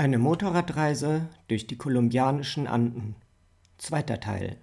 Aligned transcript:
Eine 0.00 0.16
Motorradreise 0.16 1.28
durch 1.48 1.66
die 1.66 1.76
kolumbianischen 1.76 2.66
Anden. 2.66 3.16
Zweiter 3.76 4.18
Teil. 4.18 4.56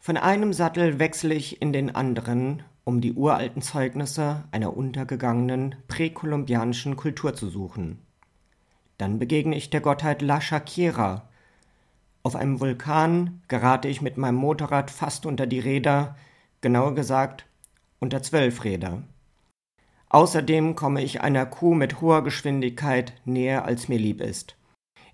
Von 0.00 0.16
einem 0.16 0.52
Sattel 0.52 0.98
wechsle 0.98 1.34
ich 1.34 1.62
in 1.62 1.72
den 1.72 1.94
anderen, 1.94 2.64
um 2.82 3.00
die 3.00 3.12
uralten 3.12 3.62
Zeugnisse 3.62 4.42
einer 4.50 4.76
untergegangenen 4.76 5.76
präkolumbianischen 5.86 6.96
Kultur 6.96 7.34
zu 7.34 7.48
suchen. 7.48 8.00
Dann 8.98 9.20
begegne 9.20 9.54
ich 9.54 9.70
der 9.70 9.82
Gottheit 9.82 10.20
La 10.20 10.40
Shakira. 10.40 11.28
Auf 12.24 12.34
einem 12.34 12.58
Vulkan 12.58 13.40
gerate 13.46 13.86
ich 13.86 14.02
mit 14.02 14.16
meinem 14.16 14.34
Motorrad 14.34 14.90
fast 14.90 15.26
unter 15.26 15.46
die 15.46 15.60
Räder, 15.60 16.16
genauer 16.60 16.96
gesagt 16.96 17.46
unter 18.00 18.20
zwölf 18.20 18.64
Räder. 18.64 19.04
Außerdem 20.12 20.74
komme 20.74 21.04
ich 21.04 21.20
einer 21.20 21.46
Kuh 21.46 21.72
mit 21.72 22.00
hoher 22.00 22.24
Geschwindigkeit 22.24 23.14
näher, 23.24 23.64
als 23.64 23.88
mir 23.88 23.98
lieb 23.98 24.20
ist. 24.20 24.56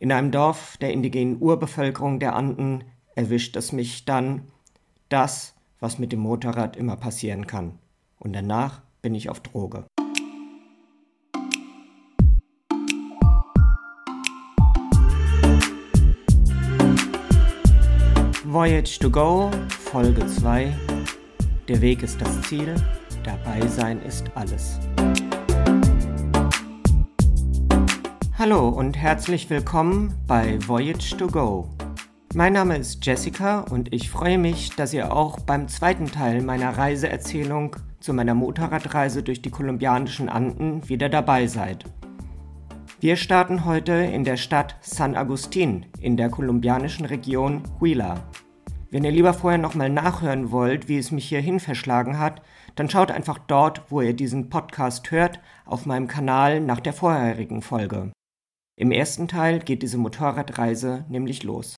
In 0.00 0.10
einem 0.10 0.30
Dorf 0.30 0.78
der 0.78 0.90
indigenen 0.90 1.36
Urbevölkerung 1.38 2.18
der 2.18 2.34
Anden 2.34 2.82
erwischt 3.14 3.56
es 3.56 3.72
mich 3.72 4.06
dann 4.06 4.44
das, 5.10 5.54
was 5.80 5.98
mit 5.98 6.12
dem 6.12 6.20
Motorrad 6.20 6.78
immer 6.78 6.96
passieren 6.96 7.46
kann. 7.46 7.78
Und 8.18 8.32
danach 8.32 8.80
bin 9.02 9.14
ich 9.14 9.28
auf 9.28 9.40
Droge. 9.40 9.84
Voyage 18.44 18.98
to 18.98 19.10
Go, 19.10 19.50
Folge 19.68 20.26
2. 20.26 20.74
Der 21.68 21.82
Weg 21.82 22.02
ist 22.02 22.18
das 22.18 22.40
Ziel. 22.42 22.74
Dabei 23.26 23.66
sein 23.66 24.00
ist 24.02 24.30
alles. 24.36 24.78
Hallo 28.38 28.68
und 28.68 28.96
herzlich 28.96 29.50
willkommen 29.50 30.14
bei 30.28 30.60
Voyage 30.64 31.16
to 31.16 31.26
Go. 31.26 31.68
Mein 32.34 32.52
Name 32.52 32.76
ist 32.76 33.04
Jessica 33.04 33.62
und 33.62 33.92
ich 33.92 34.10
freue 34.10 34.38
mich, 34.38 34.76
dass 34.76 34.94
ihr 34.94 35.12
auch 35.12 35.40
beim 35.40 35.66
zweiten 35.66 36.06
Teil 36.06 36.40
meiner 36.40 36.78
Reiseerzählung 36.78 37.74
zu 37.98 38.14
meiner 38.14 38.34
Motorradreise 38.34 39.24
durch 39.24 39.42
die 39.42 39.50
kolumbianischen 39.50 40.28
Anden 40.28 40.88
wieder 40.88 41.08
dabei 41.08 41.48
seid. 41.48 41.84
Wir 43.00 43.16
starten 43.16 43.64
heute 43.64 43.92
in 43.92 44.22
der 44.22 44.36
Stadt 44.36 44.76
San 44.82 45.16
Agustin 45.16 45.86
in 46.00 46.16
der 46.16 46.30
kolumbianischen 46.30 47.04
Region 47.04 47.64
Huila. 47.80 48.22
Wenn 48.88 49.02
ihr 49.02 49.10
lieber 49.10 49.34
vorher 49.34 49.58
nochmal 49.58 49.90
nachhören 49.90 50.52
wollt, 50.52 50.88
wie 50.88 50.96
es 50.96 51.10
mich 51.10 51.28
hierhin 51.28 51.58
verschlagen 51.58 52.20
hat, 52.20 52.40
dann 52.76 52.88
schaut 52.90 53.10
einfach 53.10 53.38
dort, 53.38 53.90
wo 53.90 54.00
ihr 54.00 54.12
diesen 54.12 54.50
Podcast 54.50 55.10
hört, 55.10 55.40
auf 55.64 55.86
meinem 55.86 56.06
Kanal 56.06 56.60
nach 56.60 56.80
der 56.80 56.92
vorherigen 56.92 57.62
Folge. 57.62 58.12
Im 58.78 58.92
ersten 58.92 59.26
Teil 59.26 59.58
geht 59.58 59.82
diese 59.82 59.98
Motorradreise 59.98 61.04
nämlich 61.08 61.42
los. 61.42 61.74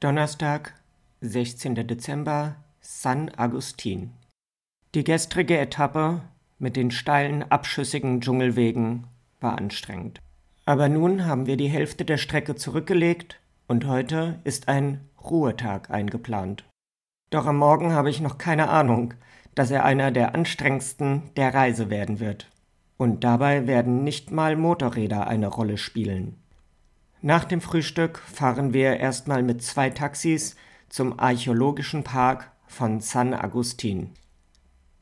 Donnerstag, 0.00 0.74
16. 1.20 1.74
Dezember, 1.86 2.56
San 2.80 3.30
Agustin. 3.36 4.12
Die 4.94 5.04
gestrige 5.04 5.58
Etappe 5.58 6.22
mit 6.58 6.76
den 6.76 6.90
steilen, 6.90 7.42
abschüssigen 7.50 8.20
Dschungelwegen 8.20 9.06
war 9.40 9.58
anstrengend. 9.58 10.20
Aber 10.66 10.88
nun 10.88 11.26
haben 11.26 11.46
wir 11.46 11.56
die 11.56 11.68
Hälfte 11.68 12.04
der 12.04 12.16
Strecke 12.16 12.54
zurückgelegt 12.54 13.40
und 13.66 13.86
heute 13.86 14.40
ist 14.44 14.68
ein 14.68 15.00
Ruhetag 15.30 15.90
eingeplant. 15.90 16.64
Doch 17.30 17.46
am 17.46 17.56
Morgen 17.56 17.92
habe 17.92 18.10
ich 18.10 18.20
noch 18.20 18.38
keine 18.38 18.68
Ahnung, 18.68 19.14
dass 19.54 19.70
er 19.70 19.84
einer 19.84 20.10
der 20.10 20.34
anstrengendsten 20.34 21.22
der 21.36 21.54
Reise 21.54 21.90
werden 21.90 22.20
wird. 22.20 22.50
Und 22.96 23.24
dabei 23.24 23.66
werden 23.66 24.04
nicht 24.04 24.30
mal 24.30 24.56
Motorräder 24.56 25.26
eine 25.26 25.48
Rolle 25.48 25.78
spielen. 25.78 26.36
Nach 27.22 27.44
dem 27.44 27.60
Frühstück 27.60 28.18
fahren 28.18 28.72
wir 28.72 28.98
erstmal 28.98 29.42
mit 29.42 29.62
zwei 29.62 29.90
Taxis 29.90 30.56
zum 30.88 31.18
archäologischen 31.18 32.04
Park 32.04 32.52
von 32.66 33.00
San 33.00 33.34
Agustin. 33.34 34.10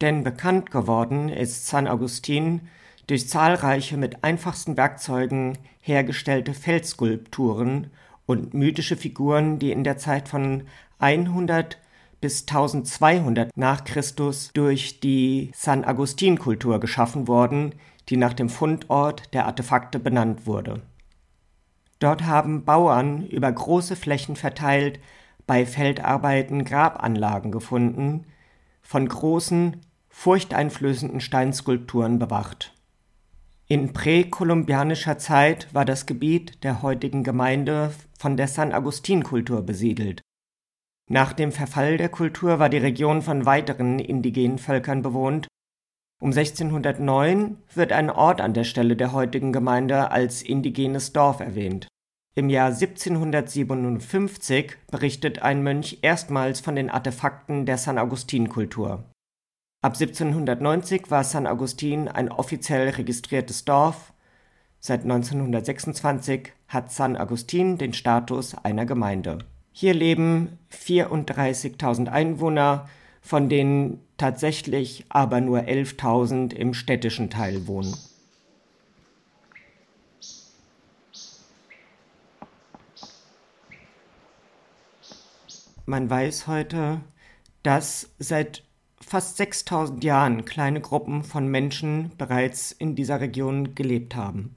Denn 0.01 0.25
bekannt 0.25 0.71
geworden 0.71 1.29
ist 1.29 1.67
San 1.67 1.87
Agustin 1.87 2.69
durch 3.07 3.29
zahlreiche 3.29 3.97
mit 3.97 4.25
einfachsten 4.25 4.77
Werkzeugen 4.77 5.59
hergestellte 5.81 6.55
Felsskulpturen 6.55 7.91
und 8.27 8.55
mythische 8.55 8.97
Figuren, 8.97 9.59
die 9.59 9.73
in 9.73 9.85
der 9.85 9.99
Zeit 9.99 10.29
von 10.29 10.65
100 10.99 11.79
bis 12.21 12.43
1200 12.43 13.57
nach 13.57 13.85
Christus 13.85 14.51
durch 14.55 15.01
die 15.01 15.51
San 15.55 15.85
Agustin 15.85 16.39
Kultur 16.39 16.81
geschaffen 16.81 17.27
worden, 17.29 17.75
die 18.09 18.17
nach 18.17 18.33
dem 18.33 18.49
Fundort 18.49 19.35
der 19.35 19.47
Artefakte 19.47 19.99
benannt 19.99 20.47
wurde. 20.47 20.83
Dort 21.99 22.25
haben 22.25 22.65
Bauern 22.65 23.27
über 23.27 23.51
große 23.51 23.97
Flächen 23.97 24.37
verteilt 24.37 25.01
bei 25.47 25.67
Feldarbeiten 25.67 26.65
Grabanlagen 26.65 27.53
gefunden, 27.53 28.27
von 28.81 29.09
großen, 29.09 29.81
furchteinflößenden 30.09 31.21
Steinskulpturen 31.21 32.19
bewacht. 32.19 32.73
In 33.73 33.95
präkolumbianischer 33.95 35.17
Zeit 35.17 35.73
war 35.73 35.87
das 35.87 36.05
Gebiet 36.05 36.63
der 36.63 36.83
heutigen 36.83 37.25
Gemeinde 37.25 37.95
von 38.19 38.37
der 38.37 38.47
San 38.47 38.71
Agustin-Kultur 38.71 39.63
besiedelt. 39.63 40.21
Nach 41.09 41.33
dem 41.33 41.53
Verfall 41.53 41.97
der 41.97 42.11
Kultur 42.11 42.59
war 42.59 42.69
die 42.69 42.77
Region 42.77 43.23
von 43.23 43.47
weiteren 43.47 43.99
indigenen 43.99 44.59
Völkern 44.59 45.01
bewohnt. 45.01 45.49
Um 46.21 46.33
1609 46.33 47.63
wird 47.75 47.93
ein 47.93 48.11
Ort 48.11 48.43
an 48.43 48.53
der 48.53 48.65
Stelle 48.65 48.95
der 48.95 49.15
heutigen 49.15 49.55
Gemeinde 49.55 50.11
als 50.11 50.43
indigenes 50.43 51.15
Dorf 51.15 51.41
erwähnt. 51.41 51.89
Im 52.35 52.51
Jahr 52.51 52.73
1757 52.73 54.77
berichtet 54.91 55.41
ein 55.41 55.63
Mönch 55.63 56.01
erstmals 56.03 56.61
von 56.61 56.77
den 56.77 56.91
Artefakten 56.91 57.65
der 57.65 57.79
San 57.79 57.97
Agustin-Kultur. 57.97 59.05
Ab 59.83 59.95
1790 59.95 61.11
war 61.11 61.25
San 61.25 61.45
Agustin 61.45 62.07
ein 62.07 62.31
offiziell 62.31 62.91
registriertes 62.91 63.65
Dorf. 63.65 64.13
Seit 64.79 65.03
1926 65.03 66.53
hat 66.69 66.93
San 66.93 67.17
Agustin 67.17 67.79
den 67.79 67.93
Status 67.93 68.55
einer 68.55 68.87
Gemeinde. 68.87 69.39
Hier 69.73 69.93
leben 69.93 70.61
34.000 70.71 72.07
Einwohner, 72.07 72.89
von 73.23 73.49
denen 73.49 73.99
tatsächlich 74.19 75.05
aber 75.09 75.41
nur 75.41 75.63
11.000 75.63 76.55
im 76.55 76.75
städtischen 76.75 77.29
Teil 77.29 77.67
wohnen. 77.67 77.93
Man 85.87 86.09
weiß 86.09 86.47
heute, 86.47 87.01
dass 87.65 88.11
seit 88.21 88.63
fast 89.13 89.37
6000 89.37 90.03
Jahren 90.05 90.47
kleine 90.47 90.81
Gruppen 90.81 91.23
von 91.23 91.47
Menschen 91.47 92.13
bereits 92.17 92.73
in 92.73 92.95
dieser 92.95 93.21
Region 93.21 93.75
gelebt 93.75 94.17
haben. 94.17 94.55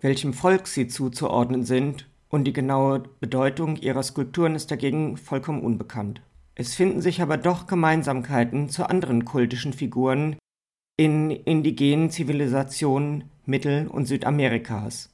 Welchem 0.00 0.32
Volk 0.32 0.66
sie 0.66 0.88
zuzuordnen 0.88 1.66
sind 1.66 2.08
und 2.30 2.44
die 2.44 2.54
genaue 2.54 3.02
Bedeutung 3.20 3.76
ihrer 3.76 4.02
Skulpturen 4.02 4.54
ist 4.54 4.70
dagegen 4.70 5.18
vollkommen 5.18 5.60
unbekannt. 5.60 6.22
Es 6.54 6.74
finden 6.74 7.02
sich 7.02 7.20
aber 7.20 7.36
doch 7.36 7.66
Gemeinsamkeiten 7.66 8.70
zu 8.70 8.88
anderen 8.88 9.26
kultischen 9.26 9.74
Figuren 9.74 10.36
in 10.96 11.30
indigenen 11.30 12.08
Zivilisationen 12.08 13.24
Mittel- 13.44 13.88
und 13.88 14.06
Südamerikas. 14.06 15.10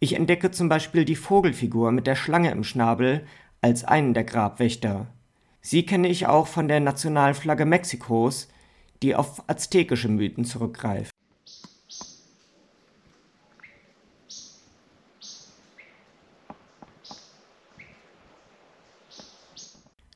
Ich 0.00 0.14
entdecke 0.14 0.50
zum 0.50 0.70
Beispiel 0.70 1.04
die 1.04 1.14
Vogelfigur 1.14 1.92
mit 1.92 2.06
der 2.06 2.16
Schlange 2.16 2.52
im 2.52 2.64
Schnabel 2.64 3.26
als 3.60 3.84
einen 3.84 4.14
der 4.14 4.24
Grabwächter, 4.24 5.08
Sie 5.68 5.84
kenne 5.84 6.06
ich 6.06 6.28
auch 6.28 6.46
von 6.46 6.68
der 6.68 6.78
Nationalflagge 6.78 7.64
Mexikos, 7.64 8.46
die 9.02 9.16
auf 9.16 9.42
aztekische 9.48 10.06
Mythen 10.06 10.44
zurückgreift. 10.44 11.10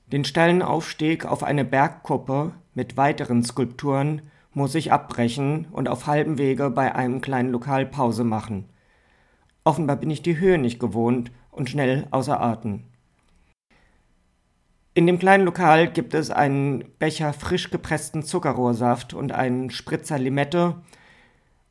Den 0.07 0.25
steilen 0.25 0.63
Aufstieg 0.63 1.25
auf 1.27 1.43
eine 1.43 1.65
Bergkuppe 1.65 2.53
mit 2.75 2.97
weiteren 2.97 3.43
Skulpturen 3.43 4.23
muss 4.55 4.77
ich 4.77 4.93
abbrechen 4.93 5.67
und 5.73 5.89
auf 5.89 6.07
halbem 6.07 6.39
Wege 6.39 6.71
bei 6.71 6.95
einem 6.95 7.21
kleinen 7.21 7.51
Lokal 7.51 7.87
Pause 7.87 8.23
machen. 8.23 8.69
Offenbar 9.65 9.97
bin 9.97 10.13
ich 10.13 10.23
die 10.23 10.39
Höhe 10.39 10.59
nicht 10.59 10.79
gewohnt 10.79 11.33
und 11.51 11.69
schnell 11.69 12.07
außer 12.13 12.41
Atem. 12.41 12.85
In 14.93 15.07
dem 15.07 15.21
kleinen 15.21 15.45
Lokal 15.45 15.89
gibt 15.89 16.15
es 16.15 16.33
einen 16.33 16.85
Becher 16.99 17.33
frisch 17.33 17.71
gepressten 17.71 18.25
Zuckerrohrsaft 18.25 19.15
und 19.15 19.31
einen 19.31 19.71
Spritzer 19.71 20.19
Limette. 20.19 20.75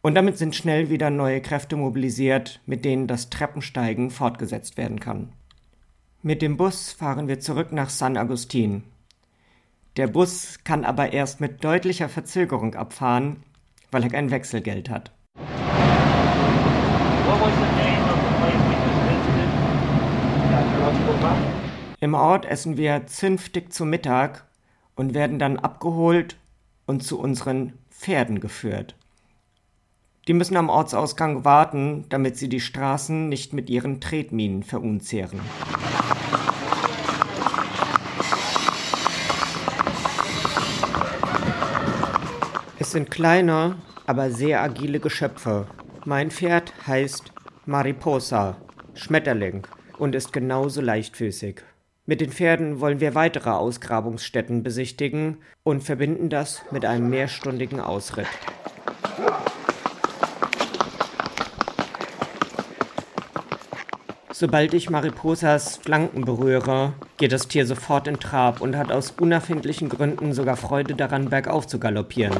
Und 0.01 0.15
damit 0.15 0.37
sind 0.37 0.55
schnell 0.55 0.89
wieder 0.89 1.09
neue 1.09 1.41
Kräfte 1.41 1.75
mobilisiert, 1.75 2.61
mit 2.65 2.85
denen 2.85 3.07
das 3.07 3.29
Treppensteigen 3.29 4.09
fortgesetzt 4.09 4.77
werden 4.77 5.01
kann. 5.01 5.33
Mit 6.21 6.41
dem 6.41 6.55
Bus 6.55 6.93
fahren 6.93 7.27
wir 7.27 7.41
zurück 7.41 7.73
nach 7.73 7.89
San 7.89 8.15
Agustin. 8.15 8.83
Der 9.97 10.07
Bus 10.07 10.59
kann 10.63 10.85
aber 10.85 11.11
erst 11.11 11.41
mit 11.41 11.61
deutlicher 11.61 12.07
Verzögerung 12.07 12.75
abfahren, 12.75 13.43
weil 13.91 14.03
er 14.03 14.09
kein 14.09 14.31
Wechselgeld 14.31 14.89
hat. 14.89 15.11
Im 22.01 22.13
Ort 22.13 22.45
essen 22.45 22.77
wir 22.77 23.07
zünftig 23.07 23.73
zu 23.73 23.83
Mittag 23.83 24.45
und 24.95 25.13
werden 25.13 25.37
dann 25.37 25.59
abgeholt 25.59 26.37
und 26.85 27.03
zu 27.03 27.19
unseren 27.19 27.73
Pferden 27.89 28.39
geführt. 28.39 28.95
Die 30.29 30.33
müssen 30.33 30.55
am 30.55 30.69
Ortsausgang 30.69 31.43
warten, 31.43 32.05
damit 32.07 32.37
sie 32.37 32.47
die 32.47 32.61
Straßen 32.61 33.27
nicht 33.27 33.51
mit 33.51 33.69
ihren 33.69 33.99
Tretminen 33.99 34.63
verunzehren. 34.63 35.41
Es 42.77 42.91
sind 42.91 43.11
kleine, 43.11 43.75
aber 44.05 44.31
sehr 44.31 44.61
agile 44.61 45.01
Geschöpfe. 45.01 45.67
Mein 46.05 46.31
Pferd 46.31 46.73
heißt 46.87 47.33
Mariposa, 47.65 48.55
Schmetterling, 48.93 49.67
und 49.97 50.15
ist 50.15 50.31
genauso 50.31 50.79
leichtfüßig. 50.79 51.61
Mit 52.09 52.21
den 52.21 52.31
Pferden 52.31 52.79
wollen 52.79 52.99
wir 52.99 53.13
weitere 53.13 53.51
Ausgrabungsstätten 53.51 54.63
besichtigen 54.63 55.37
und 55.61 55.83
verbinden 55.83 56.29
das 56.29 56.63
mit 56.71 56.83
einem 56.83 57.07
mehrstündigen 57.11 57.79
Ausritt. 57.79 58.25
Sobald 64.31 64.73
ich 64.73 64.89
Mariposas 64.89 65.77
Flanken 65.77 66.25
berühre, 66.25 66.93
geht 67.17 67.31
das 67.31 67.47
Tier 67.47 67.67
sofort 67.67 68.07
in 68.07 68.19
Trab 68.19 68.59
und 68.59 68.75
hat 68.75 68.91
aus 68.91 69.11
unerfindlichen 69.11 69.87
Gründen 69.87 70.33
sogar 70.33 70.57
Freude 70.57 70.95
daran, 70.95 71.29
bergauf 71.29 71.67
zu 71.67 71.77
galoppieren. 71.77 72.33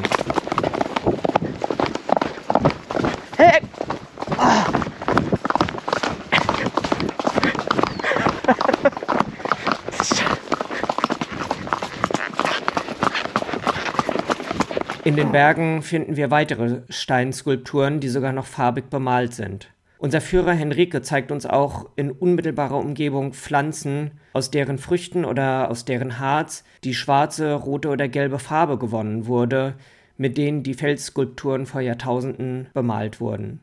In 15.10 15.16
den 15.16 15.32
Bergen 15.32 15.82
finden 15.82 16.18
wir 16.18 16.30
weitere 16.30 16.84
Steinskulpturen, 16.88 18.00
die 18.00 18.10
sogar 18.10 18.32
noch 18.32 18.46
farbig 18.46 18.92
bemalt 18.92 19.34
sind. 19.34 19.72
Unser 19.98 20.22
Führer 20.22 20.54
Henrike 20.54 21.02
zeigt 21.02 21.32
uns 21.32 21.48
auch 21.48 21.90
in 21.96 22.12
unmittelbarer 22.12 22.78
Umgebung 22.78 23.34
Pflanzen, 23.34 24.12
aus 24.34 24.52
deren 24.52 24.78
Früchten 24.78 25.26
oder 25.26 25.72
aus 25.72 25.84
deren 25.84 26.20
Harz 26.20 26.64
die 26.84 26.94
schwarze, 26.94 27.56
rote 27.56 27.90
oder 27.90 28.08
gelbe 28.08 28.38
Farbe 28.38 28.78
gewonnen 28.78 29.26
wurde, 29.26 29.74
mit 30.18 30.38
denen 30.38 30.62
die 30.62 30.76
Felsskulpturen 30.76 31.66
vor 31.66 31.82
Jahrtausenden 31.82 32.68
bemalt 32.76 33.20
wurden. 33.20 33.62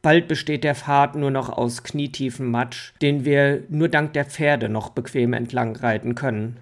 Bald 0.00 0.26
besteht 0.26 0.64
der 0.64 0.74
Pfad 0.74 1.16
nur 1.16 1.30
noch 1.30 1.50
aus 1.50 1.82
knietiefem 1.82 2.50
Matsch, 2.50 2.94
den 3.02 3.26
wir 3.26 3.64
nur 3.68 3.90
dank 3.90 4.14
der 4.14 4.24
Pferde 4.24 4.70
noch 4.70 4.88
bequem 4.88 5.34
entlang 5.34 5.76
reiten 5.76 6.14
können. 6.14 6.56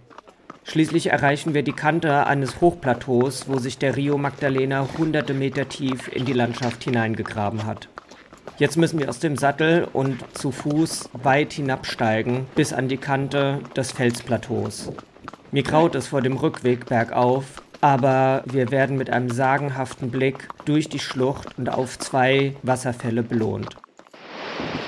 Schließlich 0.66 1.10
erreichen 1.10 1.52
wir 1.54 1.62
die 1.62 1.72
Kante 1.72 2.26
eines 2.26 2.60
Hochplateaus, 2.60 3.48
wo 3.48 3.58
sich 3.58 3.78
der 3.78 3.96
Rio 3.96 4.16
Magdalena 4.16 4.88
hunderte 4.96 5.34
Meter 5.34 5.68
tief 5.68 6.08
in 6.08 6.24
die 6.24 6.32
Landschaft 6.32 6.84
hineingegraben 6.84 7.66
hat. 7.66 7.88
Jetzt 8.58 8.76
müssen 8.76 8.98
wir 8.98 9.08
aus 9.08 9.18
dem 9.18 9.36
Sattel 9.36 9.86
und 9.92 10.24
zu 10.36 10.52
Fuß 10.52 11.10
weit 11.12 11.52
hinabsteigen 11.52 12.46
bis 12.54 12.72
an 12.72 12.88
die 12.88 12.96
Kante 12.96 13.60
des 13.76 13.92
Felsplateaus. 13.92 14.90
Mir 15.52 15.62
graut 15.62 15.94
es 15.94 16.08
vor 16.08 16.22
dem 16.22 16.36
Rückweg 16.36 16.86
bergauf, 16.86 17.44
aber 17.80 18.42
wir 18.46 18.70
werden 18.70 18.96
mit 18.96 19.10
einem 19.10 19.30
sagenhaften 19.30 20.10
Blick 20.10 20.48
durch 20.64 20.88
die 20.88 20.98
Schlucht 20.98 21.58
und 21.58 21.68
auf 21.68 21.98
zwei 21.98 22.54
Wasserfälle 22.62 23.22
belohnt. 23.22 23.76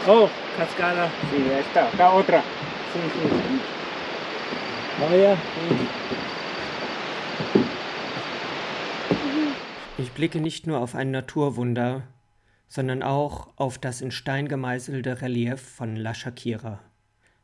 Oh, 0.08 0.28
Cascada. 0.56 1.10
Sí, 1.30 1.42
esta, 1.60 2.12
otra. 2.16 2.42
Sí, 2.92 3.00
sí, 3.20 3.75
Vaya. 4.98 5.36
Ich 9.98 10.10
blicke 10.12 10.40
nicht 10.40 10.66
nur 10.66 10.80
auf 10.80 10.94
ein 10.94 11.10
Naturwunder, 11.10 12.04
sondern 12.66 13.02
auch 13.02 13.52
auf 13.56 13.76
das 13.76 14.00
in 14.00 14.10
Stein 14.10 14.48
gemeißelte 14.48 15.20
Relief 15.20 15.60
von 15.60 15.96
La 15.96 16.14
Shakira, 16.14 16.80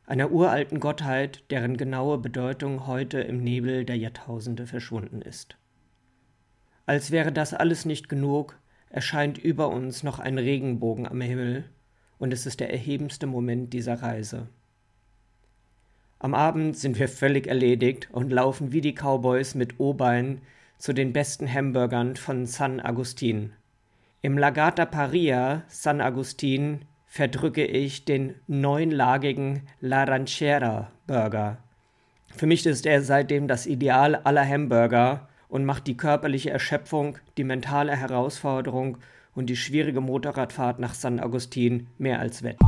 einer 0.07 0.31
uralten 0.31 0.79
Gottheit, 0.79 1.43
deren 1.51 1.77
genaue 1.77 2.17
Bedeutung 2.17 2.87
heute 2.87 3.19
im 3.19 3.43
Nebel 3.43 3.85
der 3.85 3.97
Jahrtausende 3.97 4.65
verschwunden 4.65 5.21
ist. 5.21 5.55
Als 6.87 7.11
wäre 7.11 7.31
das 7.31 7.53
alles 7.53 7.85
nicht 7.85 8.09
genug, 8.09 8.57
erscheint 8.89 9.37
über 9.37 9.69
uns 9.69 10.01
noch 10.01 10.17
ein 10.17 10.39
Regenbogen 10.39 11.07
am 11.07 11.21
Himmel, 11.21 11.65
und 12.17 12.33
es 12.33 12.47
ist 12.47 12.59
der 12.59 12.71
erhebendste 12.71 13.27
Moment 13.27 13.73
dieser 13.73 14.01
Reise. 14.01 14.47
Am 16.23 16.33
Abend 16.33 16.77
sind 16.77 16.97
wir 16.99 17.09
völlig 17.09 17.47
erledigt 17.47 18.07
und 18.13 18.31
laufen 18.31 18.71
wie 18.71 18.79
die 18.79 18.93
Cowboys 18.93 19.55
mit 19.55 19.77
O-Bein 19.81 20.39
zu 20.77 20.93
den 20.93 21.11
besten 21.11 21.53
Hamburgern 21.53 22.15
von 22.15 22.45
San 22.45 22.79
Agustin. 22.79 23.51
Im 24.21 24.37
Lagata 24.37 24.85
Paria 24.85 25.63
San 25.67 25.99
Agustin 25.99 26.85
verdrücke 27.07 27.65
ich 27.65 28.05
den 28.05 28.35
neunlagigen 28.47 29.63
La 29.81 30.05
Ranchera 30.05 30.93
Burger. 31.07 31.57
Für 32.33 32.45
mich 32.45 32.65
ist 32.65 32.85
er 32.85 33.01
seitdem 33.01 33.49
das 33.49 33.65
Ideal 33.65 34.15
aller 34.15 34.47
Hamburger 34.47 35.27
und 35.49 35.65
macht 35.65 35.87
die 35.87 35.97
körperliche 35.97 36.51
Erschöpfung, 36.51 37.17
die 37.35 37.43
mentale 37.43 37.97
Herausforderung 37.97 38.97
und 39.35 39.47
die 39.47 39.57
schwierige 39.57 39.99
Motorradfahrt 39.99 40.79
nach 40.79 40.93
San 40.93 41.19
Agustin 41.19 41.87
mehr 41.97 42.21
als 42.21 42.43
wett. 42.43 42.59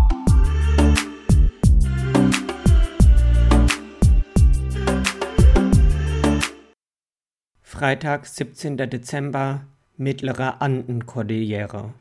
Freitag, 7.68 8.28
17. 8.28 8.78
Dezember, 8.78 9.62
mittlere 9.98 10.62
Andenkordillere. 10.62 11.96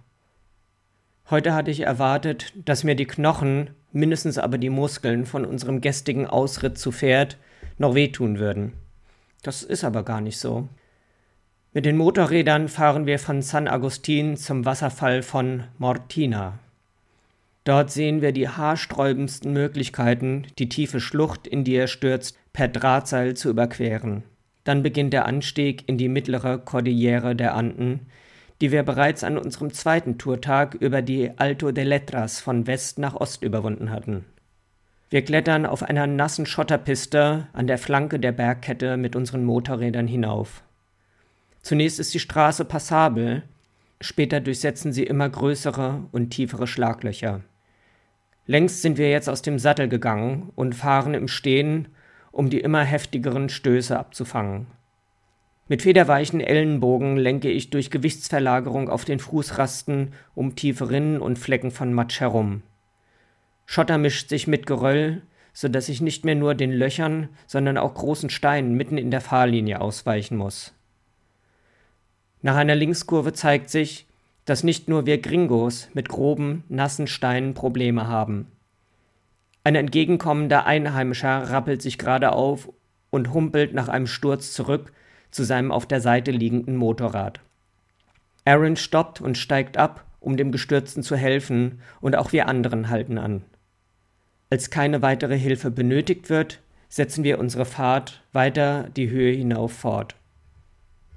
Heute 1.30 1.54
hatte 1.54 1.70
ich 1.70 1.80
erwartet, 1.80 2.52
dass 2.66 2.84
mir 2.84 2.94
die 2.94 3.06
Knochen, 3.06 3.70
mindestens 3.90 4.36
aber 4.36 4.58
die 4.58 4.68
Muskeln 4.68 5.24
von 5.24 5.46
unserem 5.46 5.80
gestrigen 5.80 6.26
Ausritt 6.26 6.76
zu 6.76 6.92
Pferd 6.92 7.38
noch 7.78 7.94
wehtun 7.94 8.38
würden. 8.38 8.74
Das 9.42 9.62
ist 9.62 9.84
aber 9.84 10.02
gar 10.02 10.20
nicht 10.20 10.38
so. 10.38 10.68
Mit 11.72 11.86
den 11.86 11.96
Motorrädern 11.96 12.68
fahren 12.68 13.06
wir 13.06 13.18
von 13.18 13.40
San 13.40 13.66
Agustin 13.66 14.36
zum 14.36 14.66
Wasserfall 14.66 15.22
von 15.22 15.64
Mortina. 15.78 16.58
Dort 17.64 17.90
sehen 17.90 18.20
wir 18.20 18.32
die 18.32 18.50
haarsträubendsten 18.50 19.54
Möglichkeiten, 19.54 20.46
die 20.58 20.68
tiefe 20.68 21.00
Schlucht, 21.00 21.46
in 21.46 21.64
die 21.64 21.74
er 21.74 21.88
stürzt, 21.88 22.36
per 22.52 22.68
Drahtseil 22.68 23.34
zu 23.34 23.48
überqueren. 23.48 24.24
Dann 24.64 24.82
beginnt 24.82 25.12
der 25.12 25.26
Anstieg 25.26 25.84
in 25.86 25.98
die 25.98 26.08
mittlere 26.08 26.58
Kordillere 26.58 27.36
der 27.36 27.54
Anden, 27.54 28.00
die 28.60 28.72
wir 28.72 28.82
bereits 28.82 29.22
an 29.24 29.36
unserem 29.36 29.72
zweiten 29.72 30.16
Tourtag 30.18 30.74
über 30.74 31.02
die 31.02 31.30
Alto 31.36 31.70
de 31.70 31.84
Letras 31.84 32.40
von 32.40 32.66
West 32.66 32.98
nach 32.98 33.14
Ost 33.14 33.42
überwunden 33.42 33.90
hatten. 33.90 34.24
Wir 35.10 35.22
klettern 35.22 35.66
auf 35.66 35.82
einer 35.82 36.06
nassen 36.06 36.46
Schotterpiste 36.46 37.46
an 37.52 37.66
der 37.66 37.78
Flanke 37.78 38.18
der 38.18 38.32
Bergkette 38.32 38.96
mit 38.96 39.14
unseren 39.14 39.44
Motorrädern 39.44 40.08
hinauf. 40.08 40.62
Zunächst 41.62 42.00
ist 42.00 42.14
die 42.14 42.20
Straße 42.20 42.64
passabel, 42.64 43.42
später 44.00 44.40
durchsetzen 44.40 44.92
sie 44.92 45.04
immer 45.04 45.28
größere 45.28 46.04
und 46.10 46.30
tiefere 46.30 46.66
Schlaglöcher. 46.66 47.42
Längst 48.46 48.82
sind 48.82 48.98
wir 48.98 49.10
jetzt 49.10 49.28
aus 49.28 49.42
dem 49.42 49.58
Sattel 49.58 49.88
gegangen 49.88 50.50
und 50.54 50.74
fahren 50.74 51.14
im 51.14 51.28
Stehen 51.28 51.88
um 52.34 52.50
die 52.50 52.60
immer 52.60 52.82
heftigeren 52.82 53.48
Stöße 53.48 53.98
abzufangen. 53.98 54.66
Mit 55.68 55.82
federweichen 55.82 56.40
Ellenbogen 56.40 57.16
lenke 57.16 57.50
ich 57.50 57.70
durch 57.70 57.90
Gewichtsverlagerung 57.90 58.90
auf 58.90 59.04
den 59.04 59.18
Fußrasten 59.18 60.12
um 60.34 60.56
tiefe 60.56 60.90
Rinnen 60.90 61.20
und 61.20 61.38
Flecken 61.38 61.70
von 61.70 61.94
Matsch 61.94 62.20
herum. 62.20 62.62
Schotter 63.64 63.96
mischt 63.96 64.28
sich 64.28 64.46
mit 64.46 64.66
Geröll, 64.66 65.22
so 65.54 65.68
dass 65.68 65.88
ich 65.88 66.02
nicht 66.02 66.24
mehr 66.24 66.34
nur 66.34 66.54
den 66.54 66.72
Löchern, 66.72 67.28
sondern 67.46 67.78
auch 67.78 67.94
großen 67.94 68.28
Steinen 68.28 68.74
mitten 68.74 68.98
in 68.98 69.10
der 69.10 69.22
Fahrlinie 69.22 69.80
ausweichen 69.80 70.36
muss. 70.36 70.74
Nach 72.42 72.56
einer 72.56 72.74
Linkskurve 72.74 73.32
zeigt 73.32 73.70
sich, 73.70 74.06
dass 74.44 74.64
nicht 74.64 74.88
nur 74.88 75.06
wir 75.06 75.18
Gringos 75.22 75.88
mit 75.94 76.10
groben, 76.10 76.64
nassen 76.68 77.06
Steinen 77.06 77.54
Probleme 77.54 78.06
haben. 78.06 78.48
Ein 79.64 79.76
entgegenkommender 79.76 80.66
Einheimischer 80.66 81.50
rappelt 81.50 81.80
sich 81.80 81.96
gerade 81.96 82.32
auf 82.32 82.70
und 83.10 83.32
humpelt 83.32 83.72
nach 83.72 83.88
einem 83.88 84.06
Sturz 84.06 84.52
zurück 84.52 84.92
zu 85.30 85.42
seinem 85.42 85.72
auf 85.72 85.86
der 85.86 86.02
Seite 86.02 86.30
liegenden 86.30 86.76
Motorrad. 86.76 87.40
Aaron 88.44 88.76
stoppt 88.76 89.22
und 89.22 89.38
steigt 89.38 89.78
ab, 89.78 90.04
um 90.20 90.36
dem 90.36 90.52
Gestürzten 90.52 91.02
zu 91.02 91.16
helfen, 91.16 91.80
und 92.02 92.14
auch 92.14 92.32
wir 92.32 92.46
anderen 92.46 92.90
halten 92.90 93.16
an. 93.16 93.42
Als 94.50 94.68
keine 94.68 95.00
weitere 95.00 95.38
Hilfe 95.38 95.70
benötigt 95.70 96.28
wird, 96.28 96.60
setzen 96.88 97.24
wir 97.24 97.38
unsere 97.38 97.64
Fahrt 97.64 98.22
weiter 98.32 98.90
die 98.96 99.08
Höhe 99.08 99.32
hinauf 99.32 99.72
fort. 99.72 100.14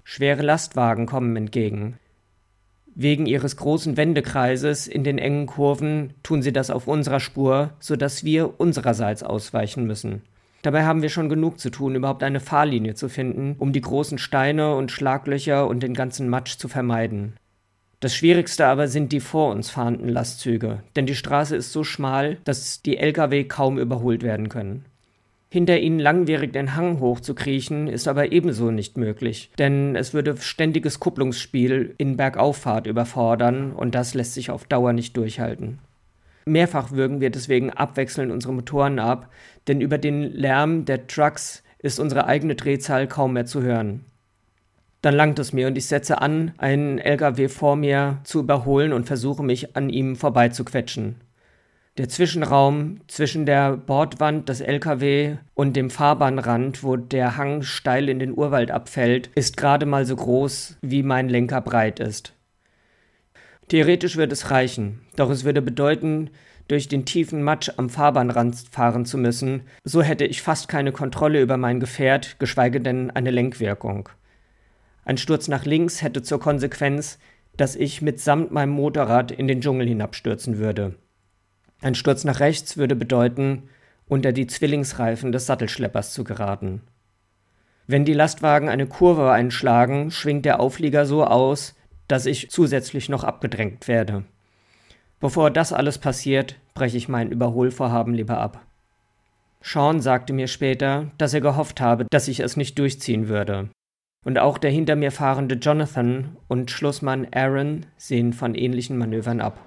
Schwere 0.03 0.41
Lastwagen 0.41 1.05
kommen 1.05 1.35
entgegen. 1.35 1.99
Wegen 2.99 3.27
ihres 3.27 3.57
großen 3.57 3.95
Wendekreises 3.95 4.87
in 4.87 5.03
den 5.03 5.19
engen 5.19 5.45
Kurven 5.45 6.15
tun 6.23 6.41
sie 6.41 6.51
das 6.51 6.71
auf 6.71 6.87
unserer 6.87 7.19
Spur, 7.19 7.69
so 7.79 7.95
dass 7.95 8.23
wir 8.23 8.59
unsererseits 8.59 9.21
ausweichen 9.21 9.85
müssen. 9.85 10.23
Dabei 10.63 10.83
haben 10.83 11.03
wir 11.03 11.09
schon 11.09 11.29
genug 11.29 11.59
zu 11.59 11.69
tun, 11.69 11.93
überhaupt 11.93 12.23
eine 12.23 12.39
Fahrlinie 12.39 12.95
zu 12.95 13.07
finden, 13.07 13.55
um 13.59 13.71
die 13.71 13.81
großen 13.81 14.17
Steine 14.17 14.73
und 14.73 14.91
Schlaglöcher 14.91 15.67
und 15.67 15.83
den 15.83 15.93
ganzen 15.93 16.27
Matsch 16.27 16.57
zu 16.57 16.67
vermeiden. 16.67 17.35
Das 17.99 18.15
Schwierigste 18.15 18.65
aber 18.65 18.87
sind 18.87 19.11
die 19.11 19.19
vor 19.19 19.51
uns 19.51 19.69
fahrenden 19.69 20.09
Lastzüge, 20.09 20.81
denn 20.95 21.05
die 21.05 21.13
Straße 21.13 21.55
ist 21.55 21.71
so 21.71 21.83
schmal, 21.83 22.39
dass 22.45 22.81
die 22.81 22.97
Lkw 22.97 23.43
kaum 23.43 23.77
überholt 23.77 24.23
werden 24.23 24.49
können. 24.49 24.85
Hinter 25.57 25.79
ihnen 25.79 25.97
langwierig 25.97 26.53
den 26.53 26.75
Hang 26.75 26.99
hochzukriechen, 26.99 27.87
ist 27.87 28.07
aber 28.07 28.31
ebenso 28.31 28.69
nicht 28.69 28.95
möglich, 28.95 29.49
denn 29.57 29.95
es 29.95 30.13
würde 30.13 30.37
ständiges 30.37 30.99
Kupplungsspiel 30.99 31.95
in 31.97 32.15
Bergauffahrt 32.15 32.85
überfordern 32.85 33.71
und 33.71 33.95
das 33.95 34.13
lässt 34.13 34.35
sich 34.35 34.51
auf 34.51 34.65
Dauer 34.65 34.93
nicht 34.93 35.17
durchhalten. 35.17 35.79
Mehrfach 36.45 36.91
würgen 36.91 37.21
wir 37.21 37.31
deswegen 37.31 37.71
abwechselnd 37.71 38.31
unsere 38.31 38.53
Motoren 38.53 38.99
ab, 38.99 39.31
denn 39.67 39.81
über 39.81 39.97
den 39.97 40.21
Lärm 40.31 40.85
der 40.85 41.07
Trucks 41.07 41.63
ist 41.79 41.99
unsere 41.99 42.27
eigene 42.27 42.53
Drehzahl 42.53 43.07
kaum 43.07 43.33
mehr 43.33 43.47
zu 43.47 43.63
hören. 43.63 44.05
Dann 45.01 45.15
langt 45.15 45.39
es 45.39 45.53
mir 45.53 45.65
und 45.65 45.75
ich 45.75 45.87
setze 45.87 46.21
an, 46.21 46.51
einen 46.59 46.99
LKW 46.99 47.47
vor 47.47 47.75
mir 47.75 48.19
zu 48.25 48.41
überholen 48.41 48.93
und 48.93 49.07
versuche 49.07 49.41
mich 49.41 49.75
an 49.75 49.89
ihm 49.89 50.17
vorbeizuquetschen. 50.17 51.15
Der 51.97 52.09
Zwischenraum 52.09 52.99
zwischen 53.07 53.47
der 53.47 53.75
Bordwand 53.75 54.49
des 54.49 54.61
LKW 54.61 55.37
und 55.55 55.75
dem 55.75 55.89
Fahrbahnrand, 55.89 56.83
wo 56.83 56.95
der 56.95 57.37
Hang 57.37 57.63
steil 57.63 58.07
in 58.07 58.19
den 58.19 58.37
Urwald 58.37 58.69
abfällt, 58.69 59.31
ist 59.33 59.57
gerade 59.57 59.87
mal 59.87 60.05
so 60.05 60.15
groß, 60.15 60.77
wie 60.81 61.01
mein 61.01 61.27
Lenker 61.27 61.59
breit 61.59 61.99
ist. 61.99 62.33
Theoretisch 63.69 64.15
würde 64.15 64.33
es 64.33 64.51
reichen, 64.51 65.01
doch 65.15 65.31
es 65.31 65.43
würde 65.43 65.63
bedeuten, 65.63 66.29
durch 66.67 66.87
den 66.87 67.05
tiefen 67.05 67.41
Matsch 67.41 67.71
am 67.77 67.89
Fahrbahnrand 67.89 68.55
fahren 68.69 69.05
zu 69.05 69.17
müssen, 69.17 69.63
so 69.83 70.03
hätte 70.03 70.25
ich 70.25 70.43
fast 70.43 70.67
keine 70.67 70.91
Kontrolle 70.91 71.41
über 71.41 71.57
mein 71.57 71.79
Gefährt, 71.79 72.37
geschweige 72.37 72.79
denn 72.79 73.09
eine 73.09 73.31
Lenkwirkung. 73.31 74.09
Ein 75.03 75.17
Sturz 75.17 75.47
nach 75.47 75.65
links 75.65 76.03
hätte 76.03 76.21
zur 76.21 76.39
Konsequenz, 76.39 77.17
dass 77.55 77.75
ich 77.75 78.03
mitsamt 78.03 78.51
meinem 78.51 78.69
Motorrad 78.69 79.31
in 79.31 79.47
den 79.47 79.61
Dschungel 79.61 79.87
hinabstürzen 79.87 80.59
würde. 80.59 80.93
Ein 81.81 81.95
Sturz 81.95 82.23
nach 82.23 82.39
rechts 82.39 82.77
würde 82.77 82.95
bedeuten, 82.95 83.69
unter 84.07 84.31
die 84.31 84.47
Zwillingsreifen 84.47 85.31
des 85.31 85.45
Sattelschleppers 85.45 86.13
zu 86.13 86.23
geraten. 86.23 86.81
Wenn 87.87 88.03
die 88.03 88.13
Lastwagen 88.13 88.67
eine 88.67 88.87
Kurve 88.87 89.31
einschlagen, 89.31 90.11
schwingt 90.11 90.45
der 90.45 90.59
Auflieger 90.59 91.05
so 91.05 91.23
aus, 91.23 91.75
dass 92.07 92.25
ich 92.25 92.49
zusätzlich 92.49 93.09
noch 93.09 93.23
abgedrängt 93.23 93.87
werde. 93.87 94.23
Bevor 95.19 95.51
das 95.51 95.73
alles 95.73 95.97
passiert, 95.97 96.55
breche 96.73 96.97
ich 96.97 97.09
mein 97.09 97.31
Überholvorhaben 97.31 98.13
lieber 98.13 98.37
ab. 98.39 98.65
Sean 99.61 100.01
sagte 100.01 100.33
mir 100.33 100.47
später, 100.47 101.11
dass 101.17 101.33
er 101.33 101.41
gehofft 101.41 101.81
habe, 101.81 102.05
dass 102.09 102.27
ich 102.27 102.39
es 102.39 102.57
nicht 102.57 102.77
durchziehen 102.77 103.27
würde. 103.27 103.69
Und 104.25 104.37
auch 104.37 104.57
der 104.57 104.71
hinter 104.71 104.95
mir 104.95 105.11
fahrende 105.11 105.55
Jonathan 105.55 106.37
und 106.47 106.71
Schlussmann 106.71 107.27
Aaron 107.33 107.85
sehen 107.97 108.33
von 108.33 108.55
ähnlichen 108.55 108.97
Manövern 108.97 109.41
ab. 109.41 109.59